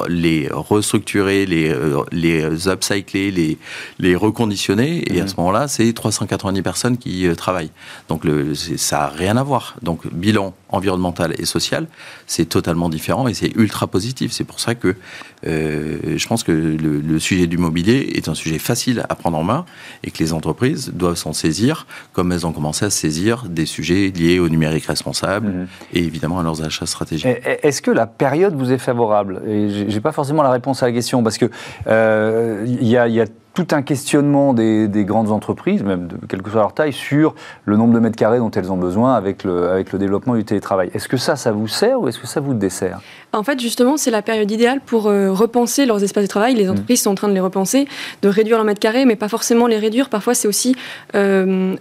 les 0.08 0.48
restructurer, 0.52 1.48
les, 1.48 1.70
euh, 1.70 2.04
les 2.12 2.68
upcycler, 2.68 3.32
les, 3.32 3.58
les 3.98 4.16
et 4.52 5.20
à 5.20 5.24
mhm. 5.24 5.28
ce 5.28 5.36
moment-là, 5.38 5.68
c'est 5.68 5.92
390 5.94 6.62
personnes 6.62 6.98
qui 6.98 7.28
travaillent. 7.36 7.72
Donc 8.10 8.26
le, 8.26 8.56
ça 8.56 8.98
n'a 8.98 9.08
rien 9.08 9.38
à 9.38 9.44
voir. 9.44 9.76
Donc 9.82 10.08
bilan 10.12 10.54
environnemental 10.70 11.36
et 11.38 11.46
social, 11.46 11.88
c'est 12.28 12.46
totalement 12.46 12.90
différent 12.90 13.28
et 13.28 13.34
c'est 13.34 13.56
ultra 13.56 13.88
positif. 13.88 14.32
C'est 14.32 14.44
pour 14.44 14.60
ça 14.60 14.76
que 14.76 14.96
je 15.44 16.28
pense 16.28 16.44
que 16.44 16.52
le, 16.52 17.00
le 17.00 17.20
sujet 17.20 17.48
du 17.48 17.58
mobilier 17.58 18.14
est 18.16 18.28
un 18.30 18.36
sujet 18.36 18.60
facile 18.60 19.06
à 19.10 19.16
prendre 19.16 19.38
en 19.38 19.44
main 19.44 19.66
et 20.04 20.12
que 20.12 20.20
les 20.20 20.34
entreprises 20.34 20.92
doivent 20.94 21.16
s'en 21.16 21.34
saisir 21.34 21.86
comme 22.14 22.32
elles 22.32 22.46
ont 22.48 22.52
commencé 22.52 22.86
à 22.86 22.90
saisir 22.90 23.46
des 23.50 23.66
sujets 23.66 24.12
liés 24.16 24.40
au 24.40 24.50
numérique 24.50 24.86
responsable 24.86 25.48
mhm. 25.48 25.68
et 25.94 26.00
évidemment 26.00 26.40
à 26.40 26.44
leurs 26.44 26.64
achats 26.64 26.86
stratégiques. 26.86 27.28
Est-ce 27.64 27.82
que 27.82 27.92
la 27.92 28.08
période 28.08 28.56
vous 28.56 28.72
est 28.72 28.78
favorable? 28.78 29.42
J'ai 29.88 30.02
pas 30.02 30.12
forcément 30.12 30.44
la 30.44 30.52
réponse 30.52 30.84
à 30.84 30.88
la 30.88 30.92
question 30.92 31.24
parce 31.24 31.38
que 31.38 31.50
euh, 31.88 32.66
il 32.66 32.88
y, 32.88 32.98
a, 32.98 33.26
tout 33.54 33.68
un 33.72 33.84
questionnement 33.84 34.54
des, 34.54 34.90
grandes 35.06 35.32
entreprises, 35.32 35.84
même 35.84 36.08
de 36.08 36.18
quelle 36.28 36.42
que 36.42 36.50
soit 36.50 36.62
leur 36.62 36.74
taille, 36.74 36.94
sur 36.94 37.36
le 37.66 37.78
nombre 37.78 37.94
de 37.94 38.00
mètres 38.00 38.16
carrés 38.16 38.40
dont 38.40 38.50
elles 38.52 38.72
ont 38.72 38.78
besoin 38.78 39.14
avec 39.14 39.44
le, 39.44 39.70
avec 39.70 39.92
le 39.92 40.00
développement 40.00 40.36
du 40.36 40.44
télétravail. 40.44 40.90
Est-ce 40.94 41.08
que 41.08 41.18
ça, 41.18 41.36
ça 41.36 41.52
vous 41.52 41.68
sert 41.68 42.02
ou 42.02 42.08
est-ce 42.08 42.20
que 42.20 42.28
ça 42.28 42.40
vous 42.40 42.54
dessert? 42.54 43.00
En 43.32 43.44
fait, 43.44 43.60
justement, 43.60 43.98
c'est 43.98 44.12
la 44.12 44.22
période 44.22 44.50
idéale 44.50 44.82
pour 44.84 45.08
euh, 45.08 45.32
repenser 45.32 45.86
leurs 45.86 46.04
espaces 46.04 46.24
de 46.24 46.30
travail. 46.30 46.56
Les 46.56 46.66
mmh. 46.66 46.72
entreprises 46.72 47.02
sont 47.04 47.12
en 47.12 47.16
train 47.16 47.28
de 47.28 47.34
les 47.34 47.40
repenser, 47.40 47.88
de 48.22 48.28
réduire 48.28 48.58
leurs 48.58 48.66
mètres 48.66 48.80
carrés, 48.80 49.06
mais 49.06 49.16
pas 49.16 49.30
forcément 49.30 49.68
les 49.68 49.78
réduire. 49.78 50.10
Parfois, 50.10 50.34
c'est 50.34 50.48
aussi 50.48 50.76
euh, 51.16 51.76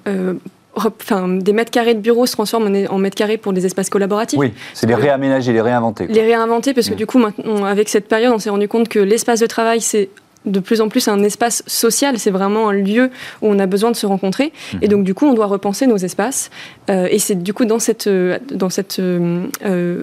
Enfin, 0.75 1.29
des 1.29 1.53
mètres 1.53 1.71
carrés 1.71 1.93
de 1.93 2.01
bureaux 2.01 2.25
se 2.25 2.33
transforment 2.33 2.87
en, 2.89 2.97
mètres 2.97 3.15
carrés 3.15 3.37
pour 3.37 3.53
des 3.53 3.67
espaces 3.67 3.91
collaboratifs. 3.91 4.39
Oui, 4.39 4.55
c'est 4.73 4.87
les 4.87 4.95
réaménager, 4.95 5.53
les 5.53 5.61
réinventer. 5.61 6.07
Les 6.07 6.23
réinventer, 6.23 6.73
parce 6.73 6.89
que 6.89 6.95
mm. 6.95 6.97
du 6.97 7.07
coup, 7.07 7.19
maintenant, 7.19 7.65
avec 7.67 7.91
cette 7.91 8.09
période, 8.09 8.33
on 8.35 8.39
s'est 8.39 8.49
rendu 8.49 8.69
compte 8.69 8.89
que 8.89 8.99
l'espace 8.99 9.41
de 9.41 9.47
travail, 9.47 9.83
c'est 9.83 10.09
de 10.47 10.61
plus 10.61 10.81
en 10.81 10.89
plus 10.89 11.09
un 11.09 11.23
espace 11.23 11.63
social, 11.67 12.19
c'est 12.19 12.31
vraiment 12.31 12.69
un 12.69 12.73
lieu 12.73 13.11
où 13.41 13.49
on 13.49 13.59
a 13.59 13.67
besoin 13.67 13.91
de 13.91 13.97
se 13.97 14.07
rencontrer. 14.07 14.53
Et 14.81 14.87
mhm. 14.87 14.89
donc, 14.89 15.05
du 15.05 15.15
coup, 15.15 15.27
on 15.27 15.35
doit 15.35 15.47
repenser 15.47 15.87
nos 15.87 15.97
espaces. 15.97 16.51
Euh, 16.91 17.07
et 17.11 17.19
c'est 17.19 17.43
du 17.43 17.55
coup 17.55 17.65
dans 17.65 17.79
cette, 17.79 18.07
euh, 18.07 18.39
dans 18.53 18.71
cette 18.71 18.99
euh, 18.99 19.47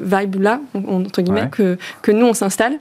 vibe-là, 0.04 0.62
entre 0.88 1.22
guillemets, 1.22 1.50
que, 1.52 1.78
que 2.02 2.12
nous, 2.12 2.26
on 2.26 2.34
s'installe. 2.34 2.80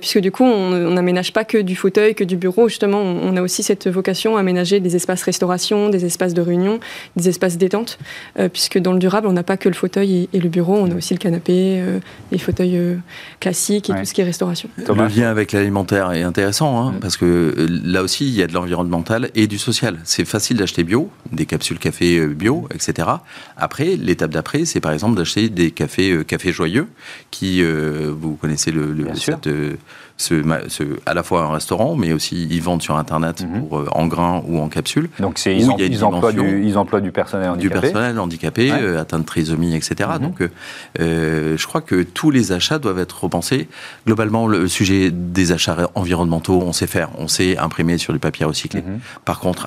puisque 0.00 0.18
du 0.18 0.30
coup, 0.30 0.44
on 0.44 0.90
n'aménage 0.90 1.32
pas 1.32 1.44
que 1.44 1.58
du 1.58 1.76
fauteuil, 1.76 2.14
que 2.14 2.24
du 2.24 2.36
bureau. 2.36 2.68
Justement, 2.68 3.00
on, 3.00 3.36
a 3.36 3.42
aussi 3.42 3.62
cette 3.62 3.88
vocation 3.88 4.36
à 4.36 4.40
aménager 4.40 4.80
des 4.80 4.96
espaces 4.96 5.22
restauration, 5.22 5.88
des 5.88 6.04
espaces 6.04 6.34
de 6.34 6.42
réunion, 6.42 6.80
des 7.16 7.28
espaces 7.28 7.58
détente. 7.58 7.98
puisque 8.52 8.78
dans 8.78 8.92
le 8.92 8.98
durable, 8.98 9.26
on 9.26 9.32
n'a 9.32 9.42
pas 9.42 9.56
que 9.56 9.68
le 9.68 9.74
fauteuil 9.74 10.28
et, 10.32 10.38
le 10.38 10.48
bureau, 10.48 10.76
on 10.76 10.90
a 10.90 10.94
aussi 10.94 11.14
le 11.14 11.18
canapé, 11.18 11.82
les 12.30 12.38
fauteuils 12.38 12.78
classiques 13.40 13.90
et 13.90 13.94
tout 13.94 14.04
ce 14.04 14.14
qui 14.14 14.20
est 14.20 14.24
restauration. 14.24 14.68
Le 14.76 14.94
lien 14.94 15.28
avec 15.28 15.52
l'alimentaire 15.52 16.12
est 16.12 16.22
intéressant 16.22 16.67
Hein, 16.76 16.92
mm. 16.92 17.00
parce 17.00 17.16
que 17.16 17.24
euh, 17.24 17.66
là 17.84 18.02
aussi, 18.02 18.26
il 18.26 18.34
y 18.34 18.42
a 18.42 18.46
de 18.46 18.52
l'environnemental 18.52 19.30
et 19.34 19.46
du 19.46 19.58
social. 19.58 19.98
C'est 20.04 20.24
facile 20.24 20.56
d'acheter 20.56 20.84
bio, 20.84 21.10
des 21.32 21.46
capsules 21.46 21.78
café 21.78 22.18
euh, 22.18 22.34
bio, 22.34 22.68
etc. 22.74 23.08
Après, 23.56 23.96
l'étape 23.96 24.30
d'après, 24.30 24.64
c'est 24.64 24.80
par 24.80 24.92
exemple 24.92 25.16
d'acheter 25.16 25.48
des 25.48 25.70
cafés, 25.70 26.12
euh, 26.12 26.24
cafés 26.24 26.52
joyeux, 26.52 26.88
qui, 27.30 27.62
vous 27.62 28.36
connaissez 28.36 28.70
le, 28.70 28.92
le 28.92 29.14
cette, 29.14 29.48
ce, 30.18 30.42
à 31.06 31.14
la 31.14 31.22
fois 31.22 31.44
un 31.44 31.52
restaurant, 31.52 31.94
mais 31.94 32.12
aussi 32.12 32.46
ils 32.50 32.60
vendent 32.60 32.82
sur 32.82 32.96
Internet 32.96 33.42
mhm. 33.42 33.68
pour, 33.68 33.78
euh, 33.78 33.86
en 33.92 34.06
grain 34.06 34.42
ou 34.46 34.58
en 34.58 34.68
capsule. 34.68 35.08
Donc 35.20 35.40
ils, 35.46 35.60
ils, 35.60 36.04
emploient 36.04 36.32
du, 36.32 36.64
ils, 36.64 36.76
emploient 36.76 37.00
du, 37.00 37.12
personnel 37.12 37.50
handicapé. 37.50 37.74
Du 37.74 37.80
personnel 37.80 38.18
handicapé, 38.18 38.72
euh, 38.72 39.00
atteint 39.00 39.20
de 39.20 39.24
trisomie, 39.24 39.76
etc. 39.76 40.10
Mhm. 40.14 40.18
Donc 40.18 40.42
euh, 40.98 41.56
je 41.56 41.66
crois 41.66 41.80
que 41.80 42.02
tous 42.02 42.30
les 42.32 42.50
achats 42.50 42.80
doivent 42.80 42.98
être 42.98 43.24
repensés. 43.24 43.68
Globalement, 44.06 44.48
le 44.48 44.66
sujet 44.66 45.10
des 45.12 45.52
achats 45.52 45.88
environnementaux, 45.94 46.62
on 46.64 46.72
sait 46.72 46.88
faire, 46.88 47.10
on 47.18 47.28
sait 47.28 47.56
imprimer 47.56 47.96
sur 47.96 48.12
du 48.12 48.18
papier 48.18 48.44
recyclé. 48.44 48.82
Mhm. 48.82 48.98
Par 49.24 49.38
contre, 49.38 49.66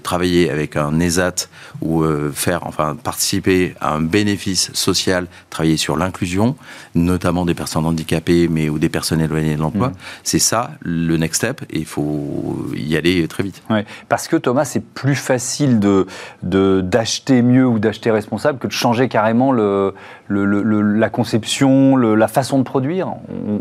travailler 0.00 0.50
avec 0.50 0.76
un 0.76 1.00
ESAT 1.00 1.48
ou 1.82 2.04
faire, 2.32 2.60
enfin 2.66 2.96
participer 3.02 3.74
à 3.80 3.94
un 3.94 4.00
bénéfice 4.00 4.70
social, 4.72 5.26
travailler 5.50 5.76
sur 5.76 5.96
l'inclusion, 5.96 6.54
notamment 6.94 7.44
des 7.44 7.54
personnes 7.54 7.86
handicapées, 7.86 8.46
mais 8.48 8.68
ou 8.68 8.78
des 8.78 8.88
personnes 8.88 9.20
éloignées 9.20 9.56
de 9.56 9.60
l'emploi, 9.60 9.79
Mm. 9.88 9.92
C'est 10.22 10.38
ça 10.38 10.72
le 10.80 11.16
next 11.16 11.36
step 11.36 11.62
et 11.70 11.78
il 11.78 11.86
faut 11.86 12.66
y 12.76 12.96
aller 12.96 13.26
très 13.28 13.42
vite. 13.42 13.62
parce 14.08 14.28
que 14.28 14.36
Thomas, 14.36 14.64
c'est 14.64 14.84
plus 14.84 15.14
facile 15.14 15.80
de 15.80 16.06
d'acheter 16.42 17.42
mieux 17.42 17.66
ou 17.66 17.78
d'acheter 17.78 18.10
responsable 18.10 18.58
que 18.58 18.66
de 18.66 18.72
changer 18.72 19.08
carrément 19.08 19.52
le, 19.52 19.94
la 20.28 21.10
conception, 21.10 21.96
la 21.96 22.28
façon 22.28 22.58
de 22.58 22.64
produire. 22.64 23.08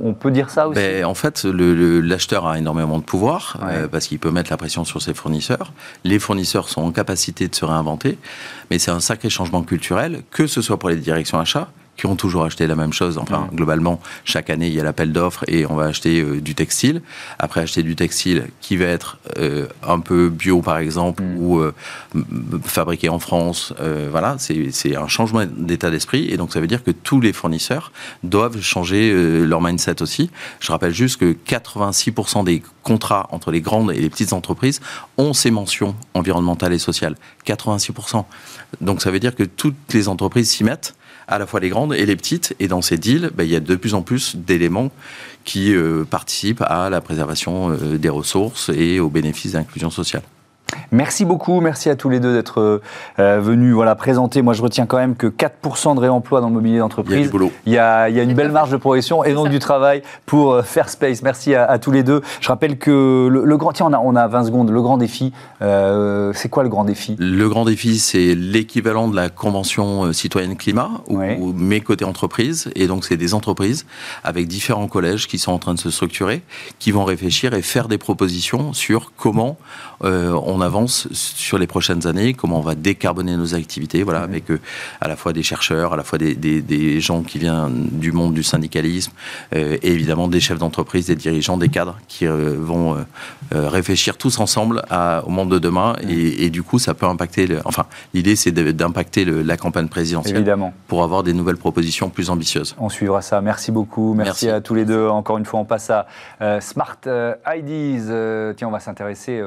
On, 0.04 0.14
peut 0.14 0.32
dire 0.32 0.50
ça 0.50 0.68
aussi. 0.68 0.80
Ben, 0.80 1.06
en 1.06 1.14
fait, 1.14 1.44
l'acheteur 1.46 2.48
a 2.48 2.58
énormément 2.58 3.00
de 3.00 3.04
pouvoir 3.04 3.58
euh, 3.64 3.88
parce 3.88 4.08
qu'il 4.08 4.20
peut 4.20 4.32
mettre 4.32 4.52
la 4.52 4.58
pression 4.58 4.84
sur 4.84 5.02
ses 5.02 5.14
fournisseurs. 5.14 5.74
Les 6.04 6.20
fournisseurs 6.20 6.70
sont 6.70 6.82
en 6.82 6.92
capacité 6.92 7.48
de 7.48 7.56
se 7.56 7.66
réinventer, 7.66 8.18
mais 8.70 8.80
c'est 8.80 8.92
un 8.92 9.00
sacré 9.00 9.30
changement 9.30 9.64
culturel, 9.64 10.22
que 10.32 10.48
ce 10.48 10.62
soit 10.62 10.78
pour 10.78 10.90
les 10.90 10.98
directions 10.98 11.40
achats 11.40 11.70
qui 12.00 12.06
ont 12.06 12.16
toujours 12.16 12.46
acheté 12.46 12.66
la 12.66 12.78
même 12.78 12.94
chose. 12.94 13.18
Enfin, 13.18 13.50
globalement, 13.54 14.00
chaque 14.24 14.50
année, 14.50 14.68
il 14.68 14.74
y 14.74 14.80
a 14.80 14.84
l'appel 14.84 15.12
d'offres 15.12 15.44
et 15.50 15.66
on 15.66 15.76
va 15.76 15.84
acheter 15.84 16.22
euh, 16.22 16.40
du 16.40 16.56
textile. 16.56 17.02
Après, 17.40 17.60
acheter 17.60 17.84
du 17.84 17.98
textile 17.98 18.48
qui 18.62 18.78
va 18.78 18.86
être 18.86 19.18
euh, 19.38 19.68
un 19.86 20.00
peu 20.00 20.30
bio, 20.30 20.62
par 20.62 20.78
exemple, 20.78 21.22
mm. 21.22 21.38
ou 21.38 21.60
euh, 21.60 21.74
fabriqué 22.64 23.10
en 23.10 23.20
France. 23.20 23.74
voilà, 24.12 24.38
c'est 24.40 24.96
un 24.96 25.10
changement 25.10 25.44
d'état 25.46 25.92
d'esprit. 25.92 26.30
Et 26.30 26.38
donc, 26.38 26.54
ça 26.54 26.62
veut 26.62 26.68
dire 26.68 26.86
que 26.86 26.92
tous 26.92 27.20
les 27.20 27.34
fournisseurs 27.34 27.92
doivent 28.24 28.62
changer 28.62 29.12
leur 29.46 29.62
mindset 29.62 30.02
aussi. 30.02 30.32
Je 30.62 30.72
rappelle 30.72 30.94
juste 30.94 31.18
que 31.18 31.36
86% 31.48 32.46
des 32.46 32.64
contrats 32.84 33.28
entre 33.32 33.52
les 33.52 33.60
grandes 33.60 33.92
et 33.92 34.00
les 34.00 34.10
petites 34.10 34.32
entreprises 34.32 34.80
ont 35.18 35.34
ces 35.34 35.52
mentions 35.52 35.96
environnementales 36.14 36.72
et 36.72 36.80
sociales. 36.80 37.16
86%. 37.46 38.24
Donc, 38.80 39.02
ça 39.02 39.12
veut 39.12 39.20
dire 39.20 39.36
que 39.36 39.44
toutes 39.44 39.94
les 39.94 40.08
entreprises 40.08 40.50
s'y 40.50 40.64
mettent 40.64 40.96
à 41.30 41.38
la 41.38 41.46
fois 41.46 41.60
les 41.60 41.70
grandes 41.70 41.94
et 41.94 42.06
les 42.06 42.16
petites. 42.16 42.56
Et 42.60 42.68
dans 42.68 42.82
ces 42.82 42.98
deals, 42.98 43.32
ben, 43.34 43.44
il 43.44 43.50
y 43.52 43.56
a 43.56 43.60
de 43.60 43.76
plus 43.76 43.94
en 43.94 44.02
plus 44.02 44.36
d'éléments 44.36 44.92
qui 45.46 45.74
euh, 45.74 46.04
participent 46.04 46.64
à 46.64 46.90
la 46.90 47.02
préservation 47.02 47.72
euh, 47.72 47.98
des 47.98 48.10
ressources 48.10 48.70
et 48.70 49.00
au 49.00 49.10
bénéfice 49.10 49.54
d'inclusion 49.54 49.90
sociale. 49.90 50.24
Merci 50.92 51.24
beaucoup, 51.24 51.62
merci 51.62 51.90
à 51.90 51.96
tous 51.96 52.10
les 52.10 52.20
deux 52.20 52.34
d'être 52.34 52.82
euh, 53.20 53.40
venus 53.40 53.76
voilà, 53.76 53.94
présenter. 53.94 54.42
Moi, 54.42 54.56
je 54.56 54.64
retiens 54.64 54.88
quand 54.88 54.98
même 54.98 55.16
que 55.16 55.28
4% 55.28 55.94
de 55.94 56.00
réemploi 56.00 56.42
dans 56.42 56.48
le 56.48 56.54
mobilier 56.54 56.80
d'entreprise. 56.80 57.16
Il 57.16 57.20
y 57.20 57.24
a 57.24 57.26
du 57.26 57.30
boulot. 57.30 57.52
Il 57.68 57.74
y 57.74 57.78
a, 57.78 58.10
une 58.10 58.34
belle 58.34 58.52
marge 58.52 58.72
de 58.72 58.78
progression 58.78 59.24
et 59.24 59.34
donc 59.34 59.50
du 59.50 59.60
travail 59.60 60.02
pour 60.26 60.54
euh, 60.54 60.62
faire 60.64 60.90
space. 60.90 61.22
Merci 61.22 61.54
à, 61.54 61.78
tous 61.78 61.92
les 61.92 62.02
deux. 62.02 62.22
Je 62.42 62.48
rappelle 62.48 62.80
que 62.80 63.28
le, 63.30 63.58
grand, 63.58 63.72
tiens, 63.72 63.86
on 63.88 63.94
a, 63.94 64.00
on 64.00 64.16
a 64.16 64.28
20 64.28 64.46
secondes. 64.46 64.72
Le 64.72 64.82
grand 64.82 64.98
défi, 64.98 65.32
euh, 65.62 66.32
c'est 66.34 66.50
quoi 66.50 66.64
le 66.64 66.70
grand 66.70 66.86
défi? 66.86 67.16
Le 67.20 67.48
grand 67.48 67.66
défi, 67.66 68.00
c'est 68.00 68.34
l'équivalent 68.34 69.08
de 69.08 69.16
la 69.16 69.30
Convention 69.30 70.12
citoyenne 70.12 70.58
climat, 70.58 70.90
ou, 71.08 71.54
mes 71.54 71.82
côtés 71.82 72.06
entreprises. 72.06 72.72
Et 72.76 72.88
donc, 72.88 73.06
c'est 73.06 73.18
des 73.18 73.36
entreprises 73.36 73.86
avec 74.24 74.48
différents 74.48 74.88
collèges 74.88 75.28
qui 75.28 75.38
sont 75.38 75.52
en 75.52 75.60
train 75.60 75.76
de 75.76 75.80
se 75.80 75.92
structurer, 75.92 76.42
qui 76.80 76.92
vont 76.92 77.06
réfléchir 77.06 77.54
et 77.54 77.62
faire 77.62 77.88
des 77.88 78.00
propositions 78.00 78.74
sur 78.74 79.12
comment 79.16 79.58
on 80.02 80.59
on 80.60 80.62
avance 80.62 81.08
sur 81.14 81.58
les 81.58 81.68
prochaines 81.68 82.06
années, 82.06 82.34
comment 82.34 82.60
on 82.60 82.62
va 82.62 82.76
décarboner 82.76 83.38
nos 83.38 83.56
activités, 83.56 84.04
voilà, 84.04 84.22
avec 84.22 84.52
euh, 84.52 84.60
à 85.00 85.08
la 85.08 85.16
fois 85.16 85.32
des 85.32 85.44
chercheurs, 85.44 85.94
à 85.94 85.98
la 85.98 86.04
fois 86.04 86.20
des, 86.20 87.00
gens 87.00 87.22
qui 87.22 87.40
viennent 87.40 87.88
du 87.92 88.12
monde 88.12 88.34
du 88.34 88.44
syndicalisme, 88.44 89.14
euh, 89.56 89.78
et 89.82 89.92
évidemment 89.92 90.28
des 90.28 90.40
chefs 90.40 90.60
d'entreprise, 90.60 91.08
des 91.08 91.16
dirigeants, 91.16 91.58
des 91.58 91.70
cadres 91.70 91.98
qui 92.08 92.28
euh, 92.28 92.56
vont 92.60 92.98
réfléchir 93.52 94.18
tous 94.18 94.40
ensemble 94.40 94.84
au 95.26 95.30
monde 95.30 95.50
de 95.50 95.60
demain, 95.60 95.96
et, 96.08 96.50
du 96.50 96.64
coup 96.64 96.80
ça 96.80 96.94
peut 96.94 97.06
impacter, 97.06 97.48
enfin 97.66 97.86
l'idée 98.14 98.36
c'est 98.36 98.52
d'impacter 98.52 99.26
la 99.26 99.58
campagne 99.58 99.88
présidentielle 99.88 100.38
évidemment. 100.38 100.74
pour 100.88 101.04
avoir 101.04 101.24
des 101.24 101.34
nouvelles 101.34 101.58
propositions 101.58 102.10
plus 102.10 102.30
ambitieuses. 102.30 102.76
On 102.80 102.90
suivra 102.90 103.22
ça, 103.22 103.42
merci 103.42 103.72
beaucoup, 103.72 104.14
merci, 104.14 104.50
à 104.50 104.62
tous 104.62 104.74
les 104.76 104.86
deux, 104.86 105.08
encore 105.08 105.38
une 105.38 105.46
fois 105.46 105.60
on 105.60 105.66
passe 105.66 105.90
à 105.90 106.08
Smart 106.60 106.98
IDs, 107.06 108.56
tiens 108.56 108.68
on 108.68 108.72
va 108.72 108.80
s'intéresser 108.80 109.42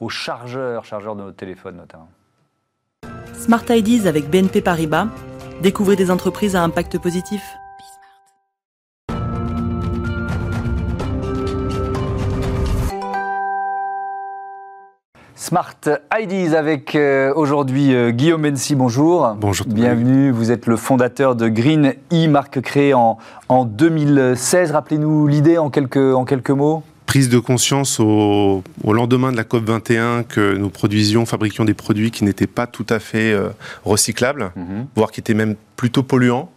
aux 0.00 0.08
chargeurs 0.58 0.84
chargeur 0.84 1.16
de 1.16 1.22
notre 1.22 1.36
téléphone 1.36 1.76
notamment. 1.76 2.08
Smart 3.34 3.64
IDs 3.68 4.06
avec 4.06 4.28
BNP 4.30 4.60
Paribas. 4.60 5.08
Découvrez 5.62 5.96
des 5.96 6.10
entreprises 6.10 6.56
à 6.56 6.62
impact 6.62 6.98
positif. 6.98 7.42
Smart 15.48 15.76
IDs 16.20 16.54
avec 16.54 16.94
euh, 16.94 17.32
aujourd'hui 17.34 17.94
euh, 17.94 18.10
Guillaume 18.10 18.42
Bensi, 18.42 18.74
bonjour. 18.74 19.34
Bonjour. 19.40 19.66
Bienvenue, 19.66 20.30
vous 20.30 20.50
êtes 20.50 20.66
le 20.66 20.76
fondateur 20.76 21.36
de 21.36 21.48
Green 21.48 21.94
E, 22.12 22.28
marque 22.28 22.60
créée 22.60 22.92
en, 22.92 23.16
en 23.48 23.64
2016. 23.64 24.72
Rappelez-nous 24.72 25.26
l'idée 25.26 25.56
en 25.56 25.70
quelques, 25.70 25.96
en 25.96 26.24
quelques 26.24 26.50
mots. 26.50 26.82
Prise 27.08 27.30
de 27.30 27.38
conscience 27.38 28.00
au, 28.00 28.62
lendemain 28.84 29.32
de 29.32 29.36
la 29.38 29.44
COP 29.44 29.64
21 29.64 30.24
que 30.24 30.54
nous 30.54 30.68
produisions, 30.68 31.24
fabriquions 31.24 31.64
des 31.64 31.72
produits 31.72 32.10
qui 32.10 32.22
n'étaient 32.22 32.46
pas 32.46 32.66
tout 32.66 32.84
à 32.90 32.98
fait 32.98 33.32
euh, 33.32 33.48
recyclables, 33.82 34.52
mhm. 34.54 34.86
voire 34.94 35.10
qui 35.10 35.20
étaient 35.20 35.32
même 35.32 35.56
plutôt 35.76 36.02
polluants. 36.02 36.52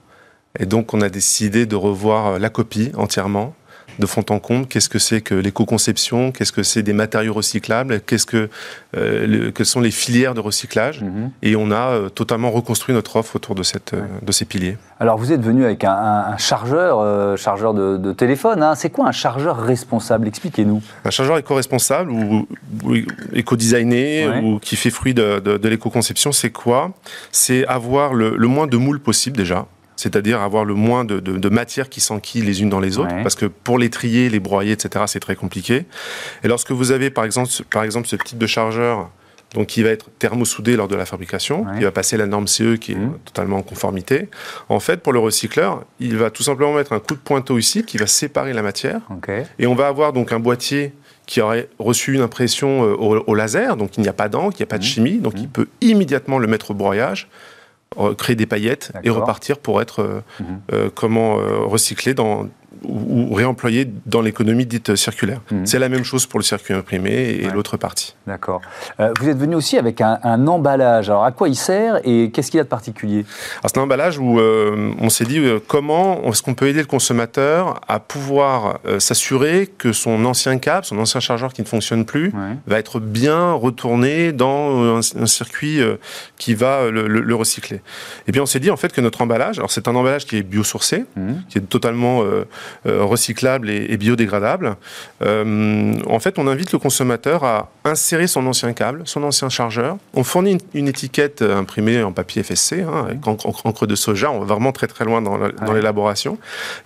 Et 0.60 0.66
donc, 0.66 0.94
on 0.94 1.00
a 1.00 1.08
décidé 1.08 1.66
de 1.66 1.78
revoir 1.78 2.38
la 2.38 2.50
copie 2.50 2.92
entièrement 2.98 3.56
de 4.00 4.06
fond 4.06 4.26
en 4.30 4.40
comble. 4.40 4.68
Qu'est-ce 4.68 4.90
que 4.90 5.00
c'est 5.00 5.22
que 5.22 5.36
l'éco-conception? 5.36 6.32
Qu'est-ce 6.32 6.52
que 6.52 6.64
c'est 6.64 6.84
des 6.84 6.94
matériaux 6.94 7.34
recyclables? 7.34 8.02
Qu'est-ce 8.02 8.26
que, 8.26 8.50
euh, 8.96 9.52
que 9.52 9.64
sont 9.64 9.80
les 9.80 9.92
filières 9.92 10.34
de 10.34 10.40
recyclage? 10.40 11.02
Mhm. 11.02 11.32
Et 11.42 11.56
on 11.56 11.72
a 11.72 11.92
euh, 11.92 12.10
totalement 12.10 12.52
reconstruit 12.52 12.94
notre 12.94 13.16
offre 13.16 13.36
autour 13.36 13.56
de, 13.56 13.64
cette, 13.64 13.94
euh, 13.94 14.02
de 14.22 14.32
ces 14.32 14.46
piliers. 14.46 14.78
Alors, 15.00 15.18
vous 15.18 15.32
êtes 15.32 15.42
venu 15.42 15.66
avec 15.66 15.84
un, 15.84 16.38
chargeur, 16.38 17.38
chargeur 17.38 17.74
de, 17.74 18.14
téléphone. 18.14 18.62
Hein. 18.62 18.76
C'est 18.76 18.90
quoi 18.90 19.08
un 19.08 19.12
chargeur 19.12 19.58
responsable? 19.58 20.28
Expliquez-nous. 20.28 20.82
Un 21.06 21.10
chargeur 21.10 21.38
éco-responsable 21.38 22.12
ou, 22.12 22.48
éco-designé 23.34 24.28
ou 24.44 24.60
qui 24.60 24.76
fait 24.76 24.92
fruit 24.92 25.14
de, 25.14 25.40
de 25.40 25.70
l'éco-conception, 25.70 26.32
c'est 26.32 26.52
quoi? 26.52 26.92
C'est 27.32 27.66
avoir 27.66 28.14
le, 28.14 28.36
le 28.38 28.48
moins 28.48 28.68
de 28.68 28.78
moules 28.78 29.00
possible 29.00 29.38
déjà 29.38 29.66
c'est-à-dire 29.96 30.42
avoir 30.42 30.66
le 30.66 30.74
moins 30.74 31.06
de, 31.06 31.20
de, 31.20 31.50
matière 31.50 31.90
qui 31.90 32.02
s'enquille 32.02 32.42
les 32.42 32.62
unes 32.62 32.70
dans 32.70 32.80
les 32.80 32.98
autres, 32.98 33.14
parce 33.24 33.36
que 33.36 33.46
pour 33.46 33.78
les 33.78 33.90
trier, 33.90 34.30
les 34.30 34.40
broyer, 34.40 34.72
etc., 34.72 35.06
c'est 35.08 35.20
très 35.20 35.36
compliqué. 35.36 35.86
Et 36.44 36.48
lorsque 36.48 36.72
vous 36.72 36.92
avez, 36.92 37.10
par 37.10 37.26
exemple, 37.26 37.50
par 37.70 37.84
exemple 37.84 38.08
ce 38.08 38.16
type 38.16 38.38
de 38.38 38.48
chargeur, 38.48 39.10
donc 39.54 39.68
qui 39.68 39.84
va 39.84 39.90
être 39.90 40.10
thermosoudé 40.18 40.76
lors 40.76 40.88
de 40.88 40.96
la 40.96 41.06
fabrication, 41.06 41.66
qui 41.78 41.84
va 41.84 41.92
passer 41.92 42.18
la 42.18 42.26
norme 42.26 42.48
CE 42.48 42.76
qui 42.76 42.94
est 42.94 42.96
mmh. 42.96 43.20
totalement 43.26 43.58
en 43.58 43.62
conformité. 43.64 44.30
En 44.70 44.80
fait, 44.80 45.02
pour 45.02 45.14
le 45.14 45.20
recycleur, 45.20 45.84
il 46.00 46.16
va 46.18 46.30
tout 46.30 46.44
simplement 46.44 46.74
mettre 46.74 46.94
un 46.94 47.00
coup 47.00 47.16
de 47.16 47.20
pointeau 47.20 47.58
ici 47.58 47.84
qui 47.84 47.98
va 47.98 48.08
séparer 48.08 48.54
la 48.54 48.62
matière, 48.62 49.02
et 49.60 49.68
on 49.68 49.76
va 49.76 49.88
avoir 49.88 50.14
donc 50.14 50.32
un 50.32 50.40
boîtier 50.40 50.94
qui 51.26 51.42
aurait 51.42 51.70
reçu 51.80 52.14
une 52.14 52.22
impression 52.22 52.84
euh, 52.84 52.96
au, 52.96 53.36
laser, 53.36 53.78
donc 53.78 53.96
il 53.98 54.02
n'y 54.02 54.10
a 54.10 54.14
pas 54.14 54.28
d'encre, 54.28 54.56
il 54.58 54.62
n'y 54.62 54.64
a 54.64 54.68
pas 54.68 54.78
de 54.78 54.84
mmh. 54.84 54.88
chimie, 54.88 55.18
donc 55.20 55.34
il 55.38 55.44
mmh. 55.44 55.52
peut 55.52 55.68
immédiatement 55.82 56.40
le 56.40 56.48
mettre 56.48 56.72
au 56.72 56.74
broyage 56.74 57.30
créer 58.18 58.36
des 58.36 58.46
paillettes 58.46 58.92
et 59.04 59.10
repartir 59.10 59.58
pour 59.58 59.82
être 59.82 60.02
euh, 60.02 60.22
mhm. 60.40 60.62
euh, 60.72 60.90
comment 60.94 61.40
euh, 61.40 61.60
recyclé 61.66 62.14
dans 62.14 62.48
ou, 62.84 63.34
réemployé 63.34 63.88
dans 64.06 64.22
l'économie 64.22 64.66
dite 64.66 64.96
circulaire. 64.96 65.42
Mhm. 65.52 65.66
C'est 65.66 65.80
la 65.80 65.90
même 65.90 66.04
chose 66.04 66.26
pour 66.26 66.40
le 66.40 66.44
circuit 66.44 66.74
imprimé 66.74 67.12
et 67.12 67.50
l'autre 67.50 67.78
partie. 67.78 68.16
D'accord. 68.28 68.62
Euh, 69.00 69.14
vous 69.20 69.30
êtes 69.30 69.38
venu 69.38 69.56
aussi 69.56 69.78
avec 69.78 70.02
un, 70.02 70.48
emballage. 70.48 71.10
Alors 71.10 71.24
à 71.24 71.32
quoi 71.32 71.50
il 71.50 71.56
sert 71.56 72.00
et 72.04 72.32
qu'est-ce 72.32 72.50
qu'il 72.50 72.58
y 72.58 72.62
a 72.62 72.64
de 72.64 72.70
particulier? 72.70 73.26
C'est 73.66 73.78
un 73.78 73.82
emballage 73.82 74.18
où 74.18 74.40
euh, 74.40 74.92
on 75.00 75.10
s'est 75.10 75.26
dit 75.26 75.40
euh, 75.40 75.60
comment 75.66 76.22
est-ce 76.24 76.42
qu'on 76.42 76.54
peut 76.54 76.68
aider 76.68 76.80
le 76.80 76.86
consommateur 76.86 77.80
à 77.88 78.00
pouvoir 78.00 78.80
s'assurer 79.00 79.70
que 79.78 79.92
son 79.92 80.26
ancien 80.26 80.58
câble, 80.58 80.86
son 80.86 80.98
ancien 80.98 81.20
chargeur 81.20 81.54
qui 81.54 81.62
ne 81.62 81.68
fonctionne 81.68 82.06
plus, 82.06 82.34
va 82.68 82.80
être 82.80 83.00
bien 83.00 83.52
retourné 83.54 84.32
dans 84.32 84.98
un, 84.98 85.26
circuit 85.26 85.80
qui 86.38 86.54
va 86.54 86.90
le, 86.90 87.36
recycler? 87.36 87.82
Et 88.28 88.32
bien 88.32 88.42
on 88.42 88.46
s'est 88.46 88.60
dit 88.60 88.72
en 88.72 88.78
fait 88.78 88.92
que 88.92 89.02
notre 89.02 89.22
emballage, 89.22 89.58
alors 89.60 89.72
c'est 89.72 89.88
un 89.88 89.96
emballage 89.96 90.26
qui 90.26 90.38
est 90.38 90.44
biosourcé, 90.44 91.06
mhm. 91.16 91.44
qui 91.50 91.58
est 91.58 91.62
totalement 91.62 92.24
euh, 92.86 93.04
recyclable 93.04 93.70
et, 93.70 93.98
biodégradable. 93.98 94.76
Euh, 95.22 95.94
en 96.08 96.20
fait, 96.20 96.40
on 96.40 96.48
invite 96.48 96.72
le 96.72 96.80
consommateur 96.80 97.44
à 97.44 97.70
insérer 97.86 98.28
son 98.28 98.46
ancien 98.48 98.74
câble, 98.74 99.04
son 99.06 99.24
ancien 99.24 99.50
chargeur. 99.50 99.98
On 100.14 100.24
fournit 100.24 100.58
une, 100.74 100.88
étiquette 100.88 101.42
imprimée 101.42 102.04
en 102.04 102.12
papier 102.12 102.44
FSC, 102.44 102.82
hein, 102.82 103.06
avec 103.08 103.28
encre 103.28 103.88
de 103.88 103.96
soja. 103.96 104.32
On 104.32 104.40
va 104.40 104.46
vraiment 104.46 104.72
très 104.72 104.88
très 104.88 105.06
loin 105.06 105.22
dans 105.22 105.38
l'élaboration. 105.74 106.38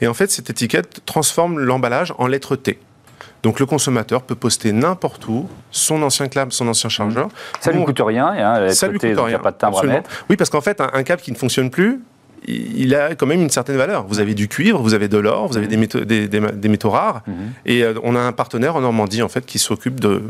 Et 0.01 0.07
en 0.07 0.13
fait, 0.13 0.31
cette 0.31 0.49
étiquette 0.49 1.01
transforme 1.05 1.59
l'emballage 1.59 2.13
en 2.17 2.27
lettre 2.27 2.55
T. 2.55 2.79
Donc 3.45 3.59
le 3.59 3.67
consommateur 3.67 4.23
peut 4.23 4.33
poster 4.33 4.71
n'importe 4.71 5.27
où 5.27 5.47
son 5.69 6.01
ancien 6.01 6.27
câble, 6.27 6.51
son 6.51 6.67
ancien 6.67 6.89
chargeur. 6.89 7.29
Ça 7.59 7.71
ne 7.71 7.77
lui 7.77 7.85
coûte 7.85 8.01
rien, 8.03 8.29
hein, 8.29 8.69
ça 8.71 8.87
lui 8.87 8.97
coûte 8.97 9.07
rien. 9.07 9.25
Il 9.25 9.27
n'y 9.27 9.33
a 9.35 9.39
pas 9.39 9.51
de 9.51 9.57
timbre 9.57 9.83
à 9.83 9.83
mettre. 9.83 10.09
Oui, 10.31 10.35
parce 10.35 10.49
qu'en 10.49 10.61
fait, 10.61 10.81
un, 10.81 11.03
câble 11.03 11.21
qui 11.21 11.31
ne 11.31 11.37
fonctionne 11.37 11.69
plus, 11.69 12.01
il 12.47 12.95
a 12.95 13.15
quand 13.15 13.25
même 13.25 13.41
une 13.41 13.49
certaine 13.49 13.77
valeur. 13.77 14.05
Vous 14.07 14.19
avez 14.19 14.33
du 14.33 14.47
cuivre, 14.47 14.81
vous 14.81 14.93
avez 14.93 15.07
de 15.07 15.17
l'or, 15.17 15.47
vous 15.47 15.57
avez 15.57 15.67
des 15.67 15.77
métaux, 15.77 16.05
des, 16.05 16.69
métaux 16.69 16.89
rares. 16.89 17.21
Mhm. 17.27 17.33
Et 17.65 17.83
euh, 17.83 17.93
on 18.03 18.15
a 18.15 18.19
un 18.19 18.31
partenaire 18.31 18.75
en 18.75 18.81
Normandie, 18.81 19.21
en 19.21 19.29
fait, 19.29 19.45
qui 19.45 19.59
s'occupe 19.59 19.99
de, 19.99 20.21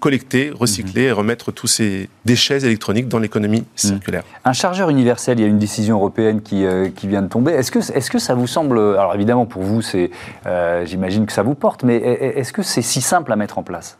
collecter, 0.00 0.50
recycler 0.54 1.02
mhm. 1.02 1.08
et 1.08 1.12
remettre 1.12 1.52
tous 1.52 1.66
ces 1.66 2.08
déchets 2.24 2.64
électroniques 2.64 3.08
dans 3.08 3.18
l'économie 3.18 3.64
circulaire. 3.74 4.24
Un 4.44 4.52
chargeur 4.52 4.90
universel, 4.90 5.38
il 5.38 5.42
y 5.42 5.44
a 5.44 5.48
une 5.48 5.58
décision 5.58 5.96
européenne 5.96 6.42
qui, 6.42 6.64
euh, 6.64 6.88
qui 6.94 7.08
vient 7.08 7.22
de 7.22 7.28
tomber. 7.28 7.52
Est-ce 7.52 7.70
que, 7.70 7.78
est 7.78 8.08
que 8.08 8.18
ça 8.18 8.34
vous 8.34 8.46
semble. 8.46 8.78
Alors 8.78 9.14
évidemment, 9.14 9.46
pour 9.46 9.62
vous, 9.62 9.82
c'est, 9.82 10.10
euh, 10.46 10.84
j'imagine 10.86 11.26
que 11.26 11.32
ça 11.32 11.42
vous 11.42 11.54
porte, 11.54 11.82
mais 11.82 11.96
est-ce 11.96 12.52
que 12.52 12.62
c'est 12.62 12.82
si 12.82 13.00
simple 13.00 13.32
à 13.32 13.36
mettre 13.36 13.58
en 13.58 13.62
place? 13.62 13.98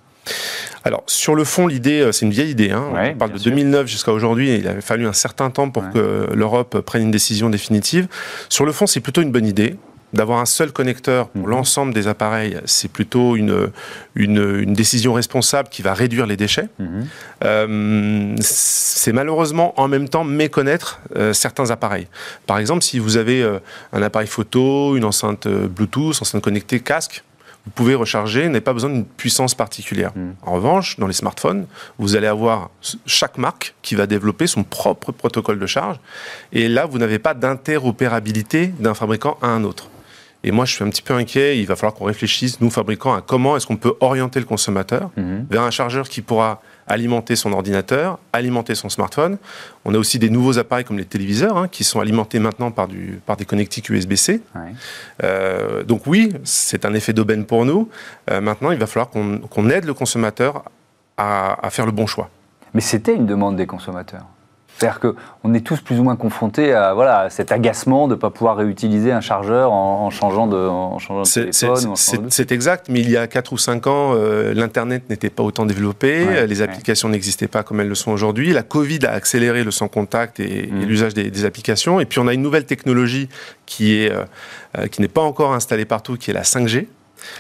Alors, 0.84 1.02
sur 1.06 1.34
le 1.34 1.44
fond, 1.44 1.66
l'idée, 1.66 2.00
euh, 2.00 2.12
c'est 2.12 2.26
une 2.26 2.32
vieille 2.32 2.50
idée. 2.50 2.70
Hein. 2.70 2.84
on 2.92 3.14
parle 3.14 3.32
de 3.32 3.38
2009 3.38 3.86
jusqu'à 3.86 4.12
aujourd'hui. 4.12 4.54
Il 4.54 4.68
avait 4.68 4.82
fallu 4.82 5.06
un 5.06 5.12
certain 5.12 5.50
temps 5.50 5.70
pour 5.70 5.90
que 5.90 6.28
l'Europe 6.34 6.80
prenne 6.80 7.02
une 7.02 7.10
décision 7.10 7.50
définitive. 7.50 8.06
Sur 8.48 8.66
le 8.66 8.72
fond, 8.72 8.86
c'est 8.86 9.00
plutôt 9.00 9.22
une 9.22 9.32
bonne 9.32 9.46
idée. 9.46 9.76
D'avoir 10.12 10.38
un 10.38 10.46
seul 10.46 10.70
connecteur 10.70 11.28
pour 11.28 11.42
mhm. 11.42 11.50
l'ensemble 11.50 11.92
des 11.92 12.06
appareils, 12.06 12.60
c'est 12.66 12.86
plutôt 12.86 13.34
une, 13.34 13.72
une, 14.14 14.72
décision 14.72 15.12
responsable 15.12 15.68
qui 15.70 15.82
va 15.82 15.92
réduire 15.92 16.26
les 16.26 16.36
déchets. 16.36 16.68
Mhm. 16.78 17.06
Euh, 17.42 18.36
c'est 18.38 19.12
malheureusement 19.12 19.74
en 19.76 19.88
même 19.88 20.08
temps 20.08 20.22
méconnaître 20.22 21.00
euh, 21.16 21.32
certains 21.32 21.72
appareils. 21.72 22.06
Par 22.46 22.58
exemple, 22.58 22.84
si 22.84 23.00
vous 23.00 23.16
avez 23.16 23.44
un 23.92 24.02
appareil 24.02 24.28
photo, 24.28 24.94
une 24.94 25.04
enceinte 25.04 25.48
Bluetooth, 25.48 26.22
enceinte 26.22 26.44
connectée, 26.44 26.78
casque, 26.78 27.24
vous 27.66 27.70
pouvez 27.70 27.94
recharger, 27.94 28.46
n'avez 28.46 28.60
pas 28.60 28.74
besoin 28.74 28.90
d'une 28.90 29.06
puissance 29.06 29.54
particulière. 29.54 30.12
Hmm. 30.14 30.32
En 30.42 30.52
revanche, 30.52 30.98
dans 30.98 31.06
les 31.06 31.14
smartphones, 31.14 31.66
vous 31.98 32.14
allez 32.14 32.26
avoir 32.26 32.70
chaque 33.06 33.38
marque 33.38 33.74
qui 33.80 33.94
va 33.94 34.06
développer 34.06 34.46
son 34.46 34.64
propre 34.64 35.12
protocole 35.12 35.58
de 35.58 35.66
charge. 35.66 35.98
Et 36.52 36.68
là, 36.68 36.84
vous 36.84 36.98
n'avez 36.98 37.18
pas 37.18 37.32
d'interopérabilité 37.32 38.66
d'un 38.66 38.92
fabricant 38.92 39.38
à 39.40 39.46
un 39.46 39.64
autre. 39.64 39.88
Et 40.46 40.50
moi, 40.50 40.66
je 40.66 40.74
suis 40.74 40.84
un 40.84 40.90
petit 40.90 41.00
peu 41.00 41.14
inquiet. 41.14 41.58
Il 41.58 41.66
va 41.66 41.74
falloir 41.74 41.94
qu'on 41.94 42.04
réfléchisse, 42.04 42.60
nous, 42.60 42.68
fabricants, 42.68 43.14
à 43.14 43.22
comment 43.22 43.56
est-ce 43.56 43.66
qu'on 43.66 43.78
peut 43.78 43.94
orienter 44.00 44.40
le 44.40 44.46
consommateur 44.46 45.10
hmm. 45.16 45.44
vers 45.48 45.62
un 45.62 45.70
chargeur 45.70 46.08
qui 46.08 46.20
pourra 46.20 46.60
alimenter 46.86 47.36
son 47.36 47.52
ordinateur, 47.52 48.18
alimenter 48.32 48.74
son 48.74 48.88
smartphone. 48.88 49.38
On 49.84 49.94
a 49.94 49.98
aussi 49.98 50.18
des 50.18 50.30
nouveaux 50.30 50.58
appareils 50.58 50.84
comme 50.84 50.98
les 50.98 51.04
téléviseurs 51.04 51.56
hein, 51.56 51.68
qui 51.68 51.84
sont 51.84 52.00
alimentés 52.00 52.38
maintenant 52.38 52.70
par, 52.70 52.88
du, 52.88 53.20
par 53.26 53.36
des 53.36 53.44
connectiques 53.44 53.88
USB-C. 53.88 54.40
Euh, 55.22 55.82
donc 55.84 56.06
oui, 56.06 56.32
c'est 56.44 56.84
un 56.84 56.94
effet 56.94 57.12
d'aubaine 57.12 57.44
pour 57.44 57.64
nous. 57.64 57.88
Euh, 58.30 58.40
maintenant, 58.40 58.70
il 58.70 58.78
va 58.78 58.86
falloir 58.86 59.10
qu'on 59.10 59.70
aide 59.70 59.84
le 59.84 59.94
consommateur 59.94 60.64
à 61.16 61.68
faire 61.70 61.86
le 61.86 61.92
bon 61.92 62.06
choix. 62.06 62.28
Mais 62.74 62.80
c'était 62.80 63.14
une 63.14 63.26
demande 63.26 63.56
des 63.56 63.66
consommateurs. 63.66 64.26
C'est-à-dire 64.76 64.98
qu'on 65.00 65.54
est 65.54 65.60
tous 65.60 65.80
plus 65.80 66.00
ou 66.00 66.02
moins 66.02 66.16
confrontés 66.16 66.72
à, 66.72 66.94
voilà, 66.94 67.30
cet 67.30 67.52
agacement 67.52 68.08
de 68.08 68.14
ne 68.14 68.18
pas 68.18 68.30
pouvoir 68.30 68.56
réutiliser 68.56 69.12
un 69.12 69.20
chargeur 69.20 69.72
en, 69.72 70.10
changeant 70.10 70.46
de, 70.46 70.56
en 70.56 70.98
changeant 70.98 71.22
de 71.22 71.50
téléphone. 71.50 71.94
C'est 72.28 72.52
exact, 72.52 72.88
mais 72.88 73.00
il 73.00 73.10
y 73.10 73.16
a 73.16 73.26
4 73.26 73.52
ou 73.52 73.58
5 73.58 73.86
ans, 73.86 74.12
euh, 74.14 74.52
l'Internet 74.52 75.08
n'était 75.10 75.30
pas 75.30 75.42
autant 75.42 75.64
développé, 75.66 76.46
les 76.46 76.62
applications 76.62 77.08
n'existaient 77.08 77.48
pas 77.48 77.62
comme 77.62 77.80
elles 77.80 77.88
le 77.88 77.94
sont 77.94 78.10
aujourd'hui. 78.10 78.52
La 78.52 78.62
Covid 78.62 79.06
a 79.06 79.12
accéléré 79.12 79.64
le 79.64 79.70
sans-contact 79.70 80.40
et, 80.40 80.68
mm. 80.70 80.84
l'usage 80.84 81.14
des, 81.14 81.44
applications. 81.44 82.00
Et 82.00 82.06
puis 82.06 82.18
on 82.20 82.26
a 82.26 82.32
une 82.32 82.42
nouvelle 82.42 82.64
technologie 82.64 83.28
qui 83.66 84.08
euh, 84.08 84.24
euh, 84.78 84.88
qui 84.88 85.00
n'est 85.00 85.08
pas 85.08 85.20
encore 85.20 85.52
installée 85.52 85.84
partout, 85.84 86.16
qui 86.16 86.30
est 86.30 86.34
la 86.34 86.42
5G. 86.42 86.86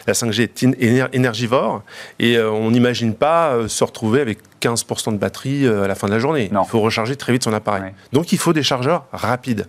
La 0.06 0.12
5G 0.12 0.42
est 0.42 1.14
énergivore 1.14 1.82
et 2.18 2.36
euh, 2.36 2.50
on 2.50 2.70
n'imagine 2.70 3.14
pas 3.14 3.52
euh, 3.52 3.68
se 3.68 3.84
retrouver 3.84 4.20
avec 4.20 4.38
15% 4.60 5.12
de 5.12 5.18
batterie 5.18 5.66
euh, 5.66 5.84
à 5.84 5.88
la 5.88 5.94
fin 5.94 6.06
de 6.06 6.12
la 6.12 6.18
journée. 6.18 6.50
Il 6.50 6.68
faut 6.68 6.80
recharger 6.80 7.16
très 7.16 7.32
vite 7.32 7.44
son 7.44 7.52
appareil. 7.52 7.92
Donc 8.12 8.32
il 8.32 8.38
faut 8.38 8.52
des 8.52 8.62
chargeurs 8.62 9.06
rapides. 9.12 9.66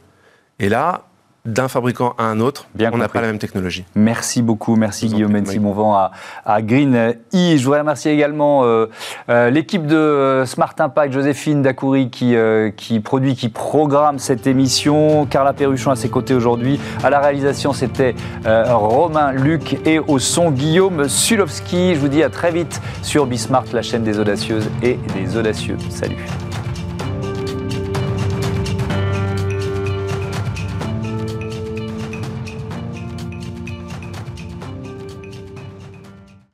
Et 0.60 0.70
là, 0.70 1.06
d'un 1.46 1.68
fabricant 1.68 2.16
à 2.18 2.24
un 2.24 2.40
autre, 2.40 2.68
Bien 2.76 2.90
on 2.94 2.98
n'a 2.98 3.08
pas 3.08 3.22
la 3.22 3.28
même 3.28 3.38
technologie. 3.38 3.86
Merci 3.96 4.42
beaucoup, 4.42 4.76
merci 4.76 5.08
Guillaume 5.08 5.32
Mency 5.32 5.60
Bonvent 5.60 5.94
à, 5.94 6.12
à, 6.46 6.62
Green 6.62 6.96
E. 6.96 7.16
Je 7.34 7.64
voudrais 7.64 7.80
remercier 7.80 8.12
également 8.12 8.64
euh, 8.64 8.88
euh, 9.30 9.50
l'équipe 9.50 9.86
de 9.86 9.96
euh, 9.96 10.46
Smart 10.46 10.74
Impact, 10.78 11.14
Joséphine 11.14 11.62
Dacoury 11.62 12.10
qui, 12.10 12.36
qui 12.76 13.00
produit, 13.00 13.36
qui 13.36 13.50
programme 13.50 14.20
cette 14.20 14.48
émission, 14.48 15.26
Carla 15.26 15.54
Perruchon 15.54 15.92
à 15.92 15.96
ses 15.96 16.10
côtés 16.10 16.34
aujourd'hui. 16.34 16.80
À 17.04 17.10
la 17.10 17.20
réalisation, 17.20 17.74
c'était 17.74 18.16
Romain 18.46 19.32
Luc 19.32 19.78
et 19.86 20.00
au 20.00 20.20
son 20.20 20.52
Guillaume 20.52 21.08
Sulowski. 21.08 21.96
Je 21.96 22.00
vous 22.00 22.08
dis 22.08 22.24
à 22.24 22.30
très 22.30 22.52
vite 22.52 22.82
sur 23.02 23.26
Bismart, 23.26 23.66
la 23.74 23.82
chaîne 23.82 24.04
des 24.04 24.20
audacieuses 24.20 24.70
et 24.82 25.00
des 25.14 25.38
audacieux. 25.38 25.78
Salut. 25.90 26.18